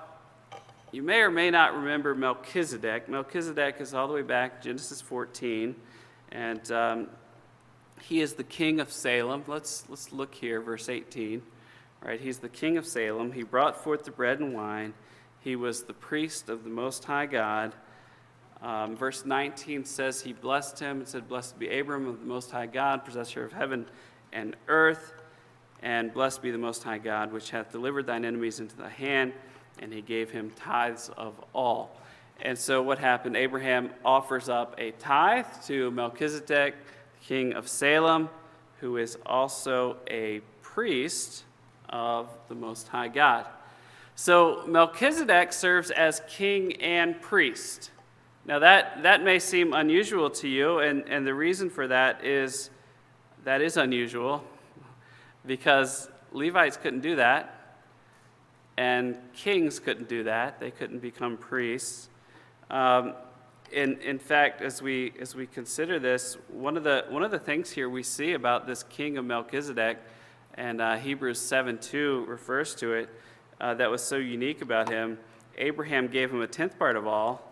[0.92, 3.08] you may or may not remember Melchizedek.
[3.08, 5.76] Melchizedek is all the way back, Genesis 14,
[6.32, 7.06] and um,
[8.00, 9.44] he is the king of Salem.
[9.46, 11.42] Let's, let's look here, verse 18.
[12.02, 13.32] Right, he's the king of Salem.
[13.32, 14.94] He brought forth the bread and wine.
[15.40, 17.74] He was the priest of the Most High God.
[18.62, 22.50] Um, verse 19 says he blessed him and said, Blessed be Abram of the Most
[22.50, 23.86] High God, possessor of heaven
[24.32, 25.14] and earth.
[25.82, 29.32] And blessed be the Most High God, which hath delivered thine enemies into thy hand
[29.80, 31.96] and he gave him tithes of all.
[32.42, 33.36] And so, what happened?
[33.36, 36.74] Abraham offers up a tithe to Melchizedek,
[37.22, 38.28] king of Salem,
[38.80, 41.44] who is also a priest
[41.88, 43.46] of the Most High God.
[44.22, 47.90] So, Melchizedek serves as king and priest.
[48.44, 52.68] Now, that, that may seem unusual to you, and, and the reason for that is
[53.44, 54.44] that is unusual
[55.46, 57.78] because Levites couldn't do that.
[58.76, 62.10] And kings couldn't do that, they couldn't become priests.
[62.68, 63.14] Um,
[63.72, 67.38] in, in fact, as we, as we consider this, one of, the, one of the
[67.38, 69.96] things here we see about this king of Melchizedek,
[70.58, 73.08] and uh, Hebrews 7 2 refers to it,
[73.60, 75.18] uh, that was so unique about him.
[75.58, 77.42] Abraham gave him a tenth part of all,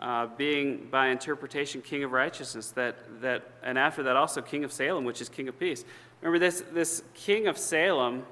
[0.00, 4.72] uh, being by interpretation king of righteousness, that, that, and after that also king of
[4.72, 5.84] Salem, which is king of peace.
[6.20, 8.24] Remember, this, this king of Salem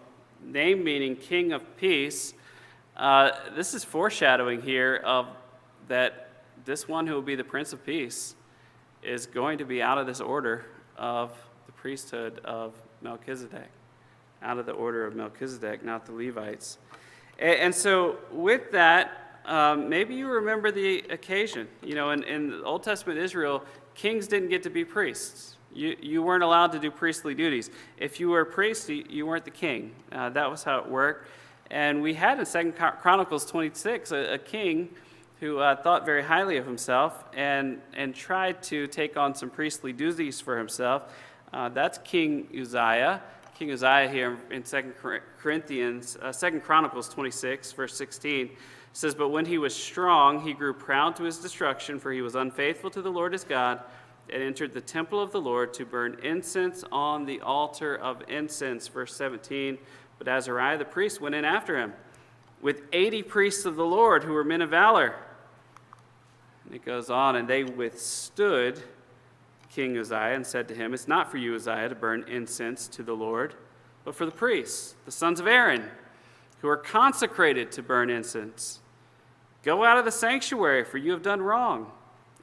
[0.45, 2.35] name meaning King of Peace,
[2.97, 5.29] uh, this is foreshadowing here of
[5.89, 6.29] that
[6.65, 8.35] this one who will be the Prince of Peace
[9.03, 10.65] is going to be out of this order
[10.97, 11.33] of
[11.67, 13.71] the priesthood of Melchizedek,
[14.43, 16.79] out of the order of Melchizedek, not the Levites.
[17.39, 21.69] And, and so, with that, um, maybe you remember the occasion.
[21.83, 25.57] You know, in, in Old Testament Israel, kings didn't get to be priests.
[25.75, 27.71] You, you weren't allowed to do priestly duties.
[27.97, 29.93] If you were a priest, you, you weren't the king.
[30.11, 31.29] Uh, that was how it worked.
[31.71, 34.91] And we had in Second Chronicles 26 a, a king
[35.41, 39.93] who uh, thought very highly of himself and, and tried to take on some priestly
[39.93, 41.13] duties for himself.
[41.53, 43.23] Uh, that's King Uzziah.
[43.55, 44.95] King Uzziah here in Second
[45.39, 48.51] Corinthians, uh, Second Chronicles 26, verse 16
[48.93, 52.35] says, But when he was strong, he grew proud to his destruction, for he was
[52.35, 53.81] unfaithful to the Lord his God
[54.31, 58.89] and entered the temple of the Lord to burn incense on the altar of incense.
[58.89, 59.79] Verse 17.
[60.19, 61.93] But Azariah the priest went in after him
[62.61, 65.15] with 80 priests of the Lord who were men of valor.
[66.65, 68.83] And it goes on, and they withstood
[69.75, 73.03] King Uzziah and said to him, It's not for you, Uzziah, to burn incense to
[73.03, 73.55] the Lord,
[74.05, 75.85] but for the priests, the sons of Aaron,
[76.61, 78.81] who are consecrated to burn incense.
[79.63, 81.91] Go out of the sanctuary, for you have done wrong,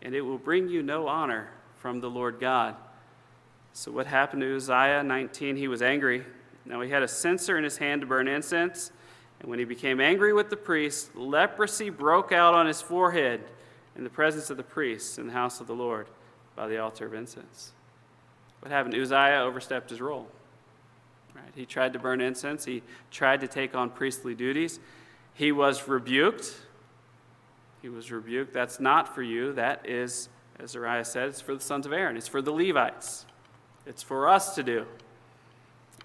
[0.01, 2.75] and it will bring you no honor from the Lord God.
[3.73, 5.03] So, what happened to Uzziah?
[5.03, 6.25] 19, he was angry.
[6.65, 8.91] Now, he had a censer in his hand to burn incense.
[9.39, 13.41] And when he became angry with the priest, leprosy broke out on his forehead
[13.95, 16.07] in the presence of the priests in the house of the Lord
[16.59, 17.71] by the altar of incense.
[18.59, 18.93] What happened?
[18.93, 20.27] Uzziah overstepped his role.
[21.33, 21.53] Right?
[21.55, 24.81] He tried to burn incense, he tried to take on priestly duties.
[25.33, 26.53] He was rebuked.
[27.81, 28.53] He was rebuked.
[28.53, 30.27] That's not for you, that is
[30.59, 33.25] as Uriah said, it's for the sons of Aaron, it's for the Levites,
[33.85, 34.85] it's for us to do.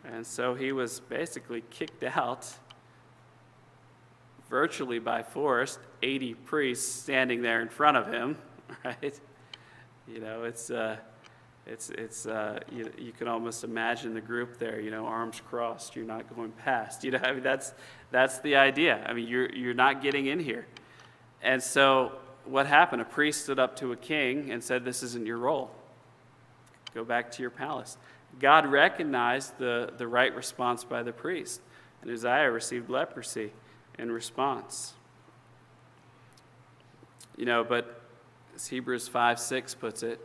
[0.04, 2.48] And so he was basically kicked out
[4.48, 8.36] virtually by force, 80 priests standing there in front of him,
[8.84, 9.18] right?
[10.06, 10.96] You know, it's, uh,
[11.66, 15.96] it's, it's uh, you, you can almost imagine the group there, you know, arms crossed,
[15.96, 17.04] you're not going past.
[17.04, 17.72] You know, I mean, that's,
[18.10, 19.04] that's the idea.
[19.06, 20.66] I mean, you're, you're not getting in here.
[21.42, 22.12] And so
[22.44, 23.02] what happened?
[23.02, 25.70] A priest stood up to a king and said, This isn't your role.
[26.94, 27.96] Go back to your palace.
[28.40, 31.60] God recognized the, the right response by the priest,
[32.02, 33.52] and Uzziah received leprosy
[33.98, 34.94] in response.
[37.36, 38.03] You know, but
[38.54, 40.20] as Hebrews 5 6 puts it,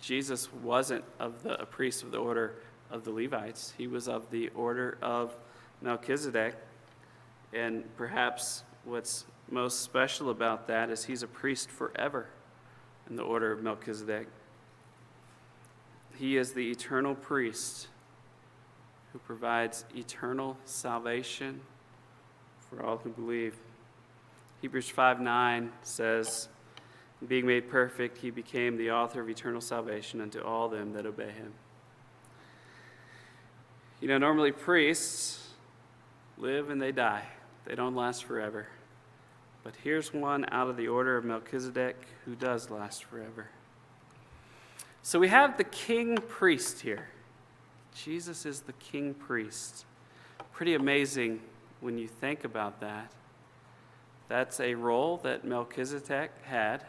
[0.00, 2.56] Jesus wasn't of the, a priest of the order
[2.90, 5.34] of the Levites, he was of the order of
[5.80, 6.54] Melchizedek.
[7.52, 12.26] And perhaps what's most special about that is he's a priest forever
[13.08, 14.26] in the order of Melchizedek.
[16.16, 17.88] He is the eternal priest
[19.12, 21.60] who provides eternal salvation
[22.58, 23.56] for all who believe.
[24.60, 26.48] Hebrews 5 9 says,
[27.28, 31.30] Being made perfect, he became the author of eternal salvation unto all them that obey
[31.30, 31.52] him.
[34.00, 35.48] You know, normally priests
[36.36, 37.24] live and they die,
[37.64, 38.66] they don't last forever.
[39.62, 41.96] But here's one out of the order of Melchizedek
[42.26, 43.48] who does last forever.
[45.02, 47.08] So we have the king priest here.
[47.94, 49.86] Jesus is the king priest.
[50.52, 51.40] Pretty amazing
[51.80, 53.10] when you think about that.
[54.28, 56.84] That's a role that Melchizedek had.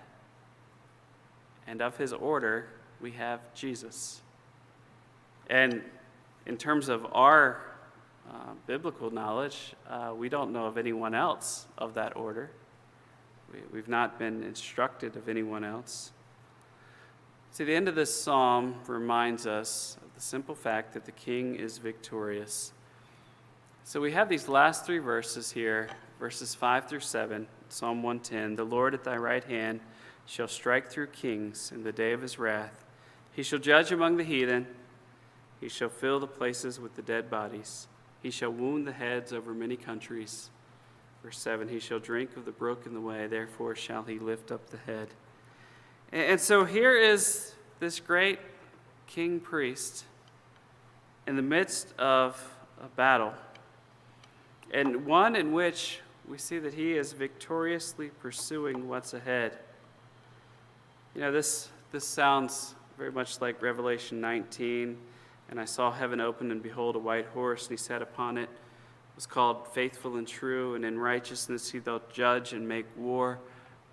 [1.68, 2.68] And of his order,
[3.02, 4.22] we have Jesus.
[5.50, 5.82] And
[6.46, 7.62] in terms of our
[8.30, 12.50] uh, biblical knowledge, uh, we don't know of anyone else of that order.
[13.52, 16.12] We, we've not been instructed of anyone else.
[17.52, 21.56] See, the end of this psalm reminds us of the simple fact that the king
[21.56, 22.74] is victorious.
[23.84, 25.90] So we have these last three verses here,
[26.20, 28.56] verses 5 through 7, Psalm 110.
[28.56, 29.80] The Lord at thy right hand
[30.26, 32.84] shall strike through kings in the day of his wrath.
[33.34, 34.68] He shall judge among the heathen.
[35.60, 37.88] He shall fill the places with the dead bodies.
[38.24, 40.50] He shall wound the heads over many countries.
[41.24, 44.52] Verse 7 He shall drink of the brook in the way, therefore shall he lift
[44.52, 45.10] up the head.
[46.12, 48.40] And so here is this great
[49.08, 50.06] king priest
[51.28, 53.34] in the midst of a battle,
[54.72, 59.58] and one in which we see that he is victoriously pursuing what's ahead.
[61.16, 64.98] You know, this, this sounds very much like Revelation 19.
[65.48, 68.50] And I saw heaven open, and behold, a white horse, and he sat upon it.
[68.50, 73.40] it was called Faithful and True, and in righteousness he doth judge and make war.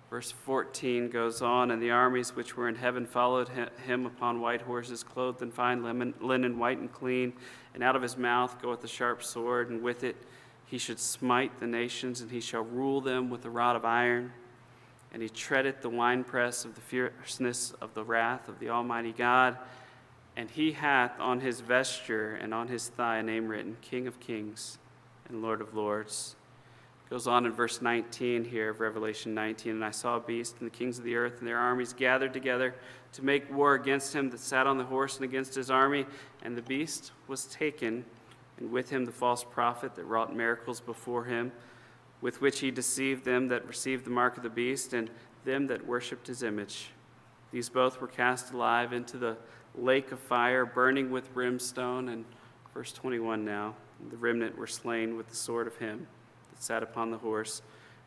[0.09, 3.47] Verse 14 goes on, and the armies which were in heaven followed
[3.85, 7.31] him upon white horses, clothed in fine linen, white and clean.
[7.73, 10.17] And out of his mouth goeth a sharp sword, and with it
[10.65, 14.33] he should smite the nations, and he shall rule them with a rod of iron.
[15.13, 19.57] And he treadeth the winepress of the fierceness of the wrath of the Almighty God.
[20.35, 24.19] And he hath on his vesture and on his thigh a name written King of
[24.19, 24.79] Kings
[25.29, 26.35] and Lord of Lords.
[27.09, 29.73] Goes on in verse 19 here of Revelation 19.
[29.73, 32.33] And I saw a beast, and the kings of the earth and their armies gathered
[32.33, 32.73] together
[33.11, 36.07] to make war against him that sat on the horse and against his army.
[36.41, 38.03] And the beast was taken,
[38.57, 41.51] and with him the false prophet that wrought miracles before him,
[42.23, 45.09] with which he deceived them that received the mark of the beast and
[45.43, 46.87] them that worshipped his image.
[47.51, 49.35] These both were cast alive into the
[49.75, 52.07] lake of fire, burning with brimstone.
[52.07, 52.23] And
[52.73, 53.75] verse 21 now
[54.09, 56.07] the remnant were slain with the sword of him
[56.51, 57.61] that sat upon the horse,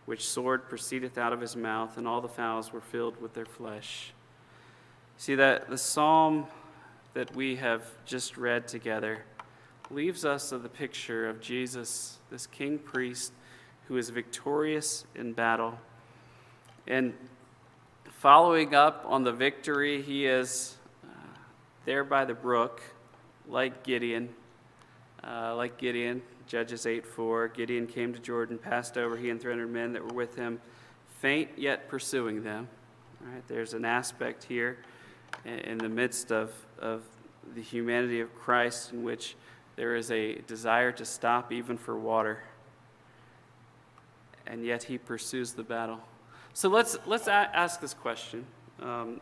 [0.07, 3.45] which sword proceedeth out of his mouth, and all the fowls were filled with their
[3.45, 4.15] flesh.
[5.19, 6.47] See that the psalm
[7.13, 9.25] that we have just read together
[9.91, 13.33] leaves us of the picture of Jesus, this king priest
[13.89, 15.79] who is victorious in battle.
[16.87, 17.15] And
[18.05, 20.77] following up on the victory, he is
[21.87, 22.83] there by the brook,
[23.49, 24.29] like Gideon,
[25.25, 27.49] uh, like Gideon, Judges 8 4.
[27.49, 30.61] Gideon came to Jordan, passed over, he and 300 men that were with him,
[31.21, 32.69] faint yet pursuing them.
[33.21, 33.47] Right?
[33.47, 34.79] There's an aspect here
[35.45, 37.03] in the midst of, of
[37.55, 39.37] the humanity of Christ in which
[39.77, 42.41] there is a desire to stop even for water.
[44.47, 46.01] And yet he pursues the battle.
[46.53, 48.47] So let's, let's ask this question.
[48.81, 49.21] Um,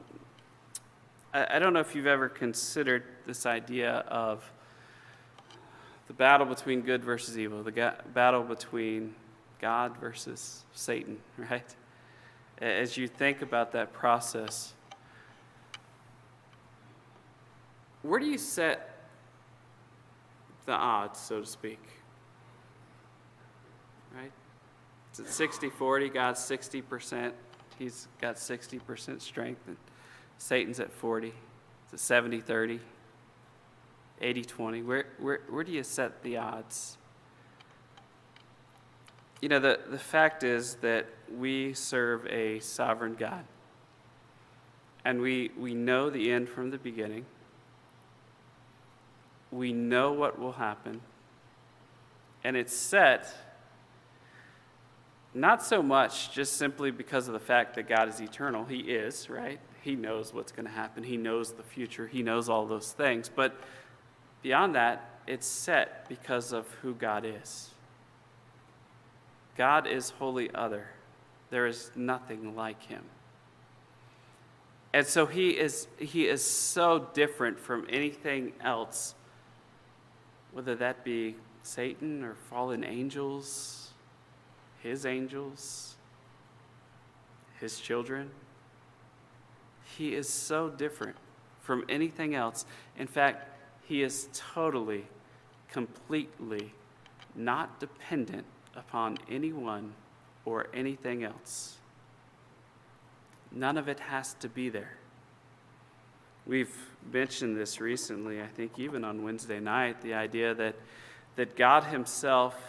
[1.33, 4.49] I, I don't know if you've ever considered this idea of
[6.07, 9.15] the battle between good versus evil, the ga- battle between
[9.61, 11.75] God versus Satan, right?
[12.59, 14.75] As you think about that process,
[18.03, 19.09] where do you set
[20.67, 21.81] the odds, so to speak?
[24.15, 24.31] Right?
[25.15, 27.31] It's at 60 40, God's 60%,
[27.79, 29.61] He's got 60% strength.
[29.69, 29.77] And
[30.39, 31.29] Satan's at 40.
[31.29, 32.81] It's at 70 30,
[34.21, 34.83] 80 20.
[34.83, 36.99] Where, where, where do you set the odds?
[39.41, 43.45] You know, the, the fact is that we serve a sovereign God.
[45.05, 47.25] And we, we know the end from the beginning.
[49.53, 51.03] We know what will happen.
[52.43, 53.33] And it's set
[55.35, 58.65] not so much just simply because of the fact that God is eternal.
[58.65, 59.59] He is, right?
[59.83, 63.29] He knows what's going to happen, He knows the future, He knows all those things.
[63.35, 63.55] But
[64.43, 67.71] beyond that, it's set because of who God is.
[69.57, 70.89] God is wholly other,
[71.51, 73.05] there is nothing like Him.
[74.95, 79.17] And so he is, he is so different from anything else,
[80.53, 83.84] whether that be Satan or fallen angels,
[84.85, 85.97] his angels,
[87.59, 88.31] his children
[89.97, 91.17] He is so different
[91.61, 92.67] from anything else.
[92.99, 93.49] In fact,
[93.87, 95.07] he is totally,
[95.71, 96.73] completely
[97.35, 98.45] not dependent
[98.77, 99.95] upon anyone
[100.45, 101.77] or anything else.
[103.53, 104.99] None of it has to be there.
[106.45, 106.75] We've
[107.13, 110.75] mentioned this recently, I think, even on Wednesday night, the idea that,
[111.37, 112.61] that God Himself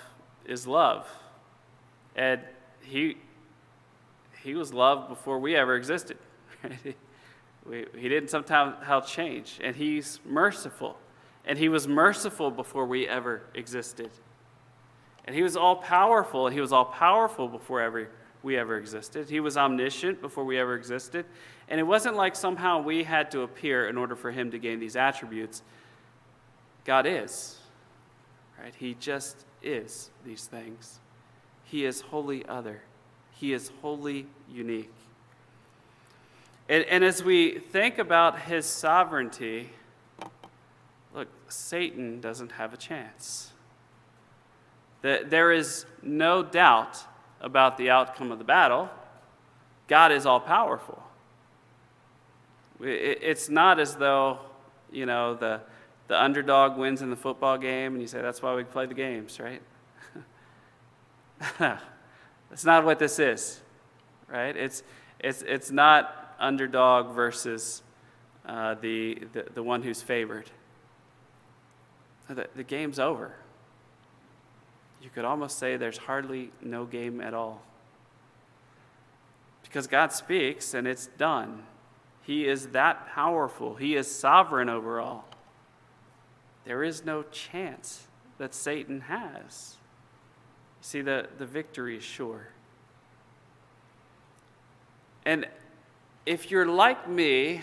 [0.46, 1.08] is love.
[2.16, 2.42] And
[2.82, 3.18] He,
[4.44, 6.18] he was loved before we ever existed.
[7.66, 9.60] we, he didn't somehow change.
[9.64, 10.98] And He's merciful.
[11.46, 14.12] And He was merciful before we ever existed.
[15.26, 18.10] And He was all powerful, and He was all powerful before ever,
[18.44, 19.30] we ever existed.
[19.30, 21.26] He was omniscient before we ever existed.
[21.68, 24.80] And it wasn't like somehow we had to appear in order for him to gain
[24.80, 25.64] these attributes.
[26.86, 27.58] God is.
[28.62, 28.74] Right?
[28.76, 31.00] He just is these things.
[31.66, 32.82] He is wholly other.
[33.32, 34.94] He is wholly unique.
[36.70, 39.70] And, and as we think about his sovereignty,
[41.14, 43.52] look, Satan doesn't have a chance.
[45.02, 46.98] There is no doubt
[47.40, 48.90] about the outcome of the battle.
[49.88, 51.04] God is all powerful.
[52.82, 54.40] It's not as though,
[54.92, 55.62] you know, the,
[56.08, 58.96] the underdog wins in the football game and you say, that's why we play the
[58.96, 59.62] games, right?
[61.60, 63.62] that's not what this is,
[64.28, 64.56] right?
[64.56, 64.84] It's,
[65.20, 67.82] it's, it's not underdog versus
[68.46, 70.50] uh, the, the, the one who's favored.
[72.30, 73.34] The, the game's over.
[75.02, 77.62] You could almost say there's hardly no game at all.
[79.64, 81.64] Because God speaks and it's done.
[82.24, 85.26] He is that powerful, He is sovereign over all.
[86.66, 88.08] There is no chance
[88.40, 89.76] that Satan has.
[90.86, 92.48] See, the, the victory is sure.
[95.26, 95.48] And
[96.28, 97.62] if you're like me,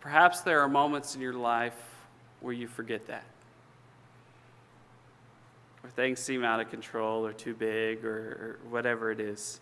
[0.00, 1.76] perhaps there are moments in your life
[2.40, 3.22] where you forget that.
[5.82, 9.60] Where things seem out of control or too big or, or whatever it is.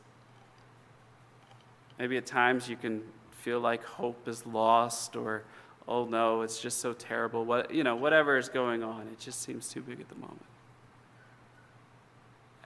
[1.99, 3.03] Maybe at times you can
[3.33, 5.43] feel like hope is lost or
[5.87, 9.43] oh no it's just so terrible what you know whatever is going on it just
[9.43, 10.43] seems too big at the moment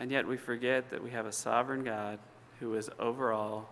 [0.00, 2.18] and yet we forget that we have a sovereign god
[2.58, 3.70] who is over all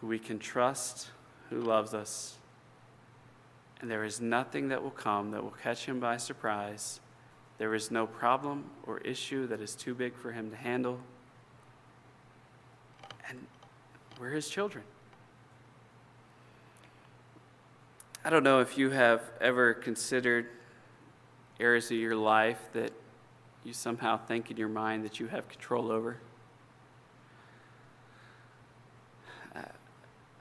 [0.00, 1.08] who we can trust
[1.50, 2.36] who loves us.
[3.80, 7.00] And there is nothing that will come that will catch him by surprise.
[7.58, 11.00] There is no problem or issue that is too big for him to handle.
[13.28, 13.46] And
[14.18, 14.84] we're his children.
[18.24, 20.46] I don't know if you have ever considered
[21.58, 22.92] areas of your life that
[23.64, 26.16] you somehow think in your mind that you have control over.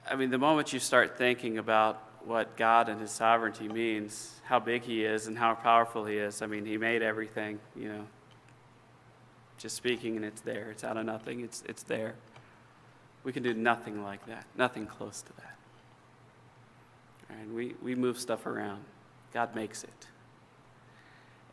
[0.09, 4.59] I mean, the moment you start thinking about what God and His sovereignty means, how
[4.59, 8.07] big He is and how powerful He is, I mean, He made everything, you know,
[9.57, 10.71] just speaking and it's there.
[10.71, 12.15] It's out of nothing, it's, it's there.
[13.23, 15.55] We can do nothing like that, nothing close to that.
[17.29, 18.83] And we, we move stuff around.
[19.33, 20.07] God makes it.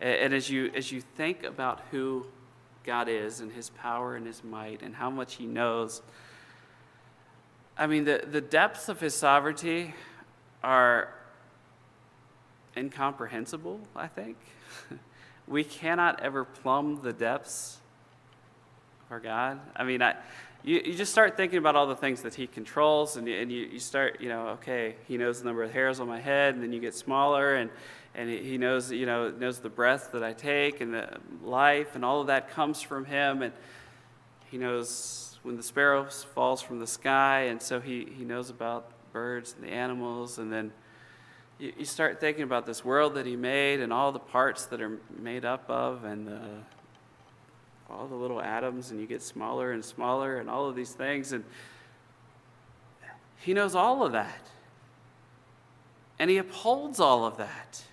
[0.01, 2.27] And, as you as you think about who
[2.85, 6.03] God is and his power and his might and how much he knows,
[7.79, 9.95] I mean the, the depths of his sovereignty
[10.63, 11.15] are
[12.77, 14.37] incomprehensible, I think.
[15.49, 17.79] we cannot ever plumb the depths
[19.07, 19.61] of our God.
[19.75, 20.17] I mean, I,
[20.63, 23.67] you, you just start thinking about all the things that he controls, and, and you,
[23.67, 26.63] you start, you know, okay, he knows the number of hairs on my head, and
[26.63, 27.71] then you get smaller, and,
[28.17, 32.05] and he knows, you know, knows the breath that I take, and the life, and
[32.05, 33.53] all of that comes from him, and
[34.51, 38.91] he knows when the sparrow falls from the sky, and so he, he knows about
[39.12, 40.73] birds and the animals, and then
[41.61, 44.81] you, you start thinking about this world that he made, and all the parts that
[44.81, 46.41] are made up of, and the
[47.89, 51.33] all the little atoms and you get smaller and smaller and all of these things.
[51.33, 51.45] And
[53.39, 54.49] He knows all of that.
[56.19, 57.85] And He upholds all of that.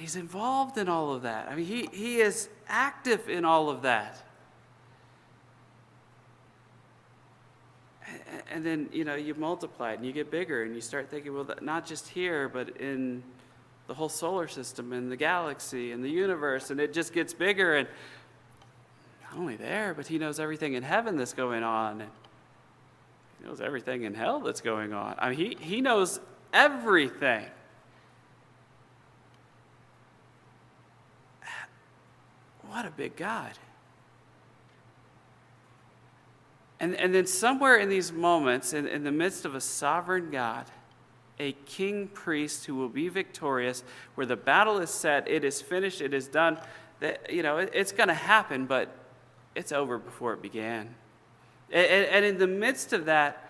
[0.00, 1.48] He's involved in all of that.
[1.50, 4.22] I mean, He, he is active in all of that.
[8.50, 11.46] And then, you know, you multiply and you get bigger and you start thinking, well,
[11.60, 13.22] not just here, but in
[13.86, 17.76] the whole solar system and the galaxy and the universe, and it just gets bigger.
[17.76, 17.88] And
[19.22, 22.00] not only there, but he knows everything in heaven that's going on.
[22.00, 22.10] And
[23.38, 25.14] he knows everything in hell that's going on.
[25.18, 26.20] I mean, he, he knows
[26.52, 27.44] everything.
[32.70, 33.50] What a big God.
[36.78, 40.66] And, and then, somewhere in these moments, in, in the midst of a sovereign God,
[41.40, 43.82] a king priest who will be victorious,
[44.14, 46.58] where the battle is set, it is finished, it is done.
[47.00, 48.94] That, you know, it, it's going to happen, but
[49.56, 50.94] it's over before it began.
[51.72, 53.48] And, and in the midst of that,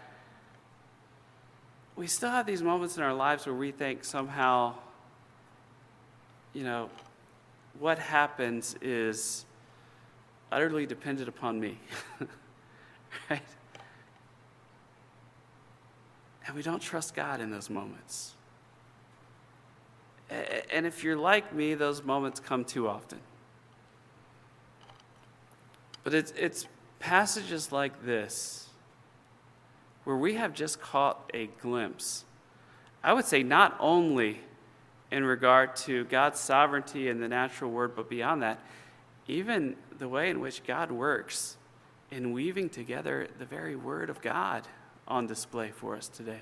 [1.95, 4.77] we still have these moments in our lives where we think somehow,
[6.55, 6.89] you know,
[7.81, 9.47] what happens is
[10.53, 11.79] utterly dependent upon me.
[13.31, 13.43] right?
[16.47, 18.35] And we don't trust God in those moments.
[20.73, 23.19] And if you're like me, those moments come too often.
[26.05, 26.67] But it's, it's
[26.99, 28.69] passages like this
[30.05, 32.25] where we have just caught a glimpse.
[33.03, 34.41] I would say not only
[35.11, 38.61] in regard to God's sovereignty and the natural world, but beyond that,
[39.27, 41.57] even the way in which God works
[42.11, 44.67] in weaving together the very word of God
[45.07, 46.41] on display for us today.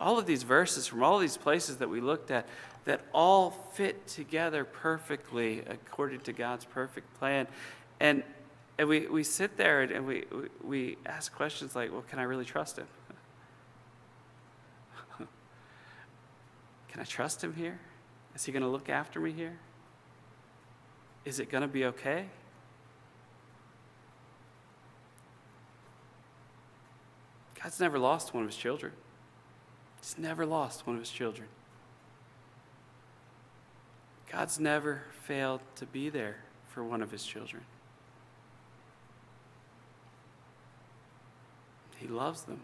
[0.00, 2.46] All of these verses from all these places that we looked at
[2.84, 7.46] that all fit together perfectly according to God's perfect plan.
[8.00, 8.22] And,
[8.78, 10.24] and we, we sit there and, we,
[10.64, 12.86] we ask questions like, well, can I really trust him?
[17.00, 17.80] Can I trust him here?
[18.34, 19.56] Is he going to look after me here?
[21.24, 22.26] Is it going to be okay?
[27.62, 28.92] God's never lost one of his children.
[30.02, 31.48] He's never lost one of his children.
[34.30, 37.62] God's never failed to be there for one of his children.
[41.96, 42.60] He loves them.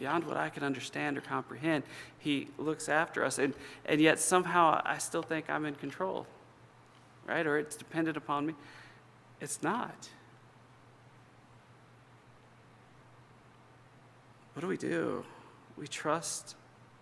[0.00, 1.84] Beyond what I can understand or comprehend,
[2.18, 3.38] He looks after us.
[3.38, 3.52] And,
[3.84, 6.26] and yet somehow I still think I'm in control,
[7.28, 7.46] right?
[7.46, 8.54] Or it's dependent upon me.
[9.42, 10.08] It's not.
[14.54, 15.22] What do we do?
[15.76, 16.56] We trust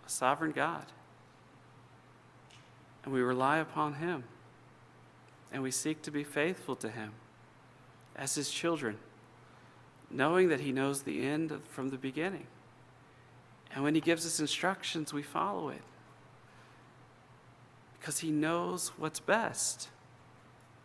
[0.05, 0.87] a sovereign God.
[3.05, 4.25] And we rely upon Him.
[5.53, 7.13] And we seek to be faithful to Him
[8.17, 8.99] as His children,
[10.11, 12.49] knowing that He knows the end from the beginning.
[13.79, 15.83] And when He gives us instructions, we follow it
[18.01, 19.89] because He knows what's best.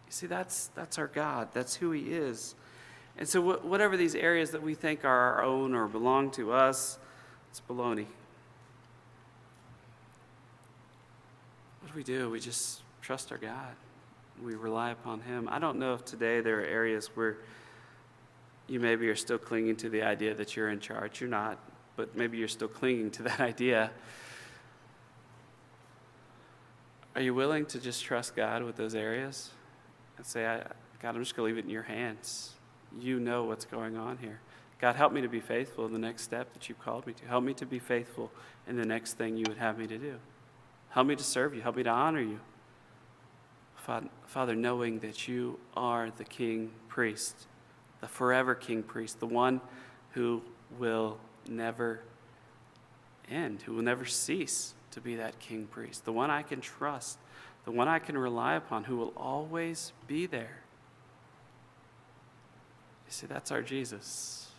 [0.05, 2.53] You see, that's, that's our God, that's who He is.
[3.17, 6.99] And so, whatever these areas that we think are our own or belong to us,
[7.49, 8.05] it's baloney.
[11.81, 12.29] What do we do?
[12.29, 13.73] We just trust our God.
[14.39, 15.49] We rely upon Him.
[15.51, 17.37] I don't know if today there are areas where
[18.67, 21.21] you maybe are still clinging to the idea that you're in charge.
[21.21, 21.57] You're not,
[21.95, 23.91] but maybe you're still clinging to that idea.
[27.15, 29.51] Are you willing to just trust God with those areas
[30.17, 30.61] and say,
[31.01, 32.53] God, I'm just going to leave it in your hands?
[32.99, 34.39] You know what's going on here.
[34.81, 37.25] God, help me to be faithful in the next step that you've called me to.
[37.25, 38.31] Help me to be faithful
[38.67, 40.15] in the next thing you would have me to do.
[40.89, 41.61] Help me to serve you.
[41.61, 42.39] Help me to honor you.
[44.25, 47.47] Father, knowing that you are the king priest,
[48.01, 49.61] the forever king priest, the one
[50.11, 50.41] who
[50.79, 51.17] will
[51.49, 52.01] never
[53.29, 57.17] end, who will never cease to be that king priest, the one I can trust,
[57.65, 60.61] the one I can rely upon, who will always be there.
[63.05, 64.51] You see, that's our Jesus.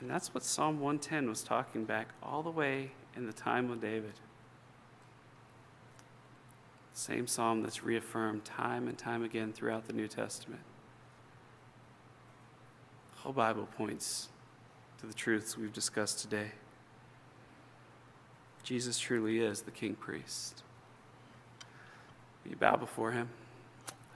[0.00, 3.80] And that's what Psalm 110 was talking back all the way in the time of
[3.80, 4.14] David.
[6.94, 10.62] Same psalm that's reaffirmed time and time again throughout the New Testament.
[13.14, 14.28] The whole Bible points
[15.00, 16.50] to the truths we've discussed today.
[18.62, 20.62] Jesus truly is the King Priest.
[22.44, 23.30] Will you bow before him?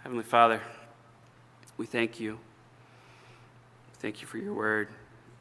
[0.02, 0.60] Heavenly Father,
[1.78, 2.38] we thank you.
[3.94, 4.88] Thank you for your word.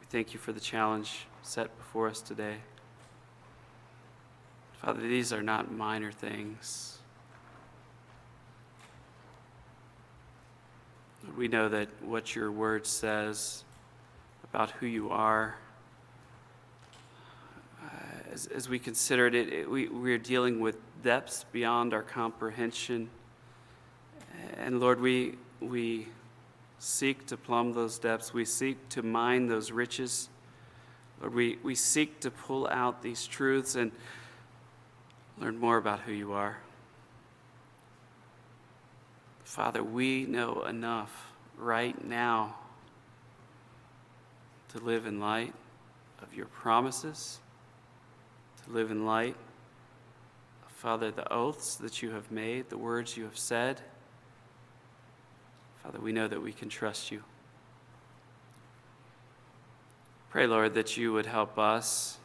[0.00, 2.56] We thank you for the challenge set before us today.
[4.80, 6.98] Father, these are not minor things.
[11.36, 13.63] We know that what your word says
[14.54, 15.56] about who you are,
[17.82, 17.88] uh,
[18.32, 23.10] as, as, we consider it, it we, we're dealing with depths beyond our comprehension.
[24.58, 26.06] And Lord, we, we
[26.78, 28.32] seek to plumb those depths.
[28.32, 30.28] We seek to mine those riches.
[31.20, 33.90] Lord, we, we seek to pull out these truths and
[35.36, 36.58] learn more about who you are.
[39.42, 42.54] Father, we know enough right now
[44.74, 45.54] to live in light
[46.22, 47.38] of your promises,
[48.64, 49.36] to live in light
[50.84, 53.80] Father, the oaths that you have made, the words you have said.
[55.82, 57.22] Father, we know that we can trust you.
[60.28, 62.18] Pray, Lord, that you would help us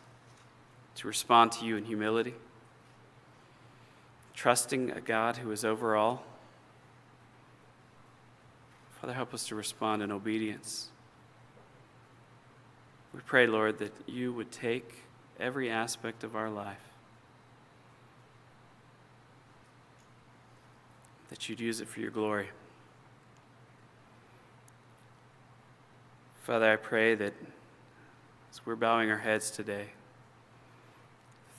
[0.96, 2.34] to respond to you in humility,
[4.36, 6.26] trusting a God who is over all.
[9.00, 10.90] Father, help us to respond in obedience.
[13.14, 15.04] We pray, Lord, that you would take
[15.40, 16.78] every aspect of our life,
[21.30, 22.50] that you'd use it for your glory.
[26.44, 27.34] Father, I pray that
[28.52, 29.90] as we're bowing our heads today,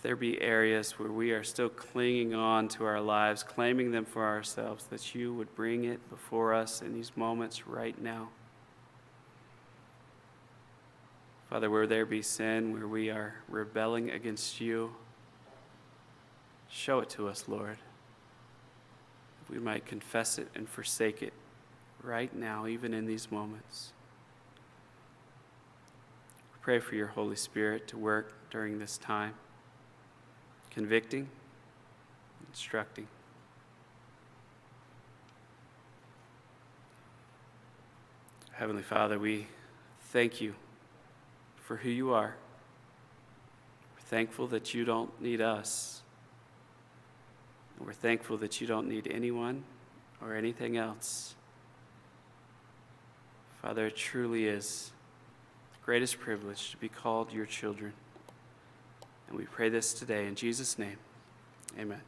[0.03, 4.25] there be areas where we are still clinging on to our lives, claiming them for
[4.25, 8.31] ourselves, that you would bring it before us in these moments right now.
[11.51, 14.95] Father, where there be sin, where we are rebelling against you,
[16.69, 17.77] show it to us, Lord.
[19.51, 21.33] We might confess it and forsake it
[22.05, 23.93] right now, even in these moments.
[26.53, 29.35] We pray for your Holy Spirit to work during this time,
[30.71, 31.29] convicting,
[32.49, 33.09] instructing.
[38.53, 39.49] Heavenly Father, we
[40.13, 40.55] thank you
[41.71, 42.35] for who you are.
[43.95, 46.03] We're thankful that you don't need us.
[47.79, 49.63] And we're thankful that you don't need anyone
[50.21, 51.37] or anything else.
[53.63, 54.91] Father, it truly is
[55.75, 57.93] the greatest privilege to be called your children.
[59.29, 60.99] And we pray this today in Jesus' name.
[61.79, 62.01] Amen.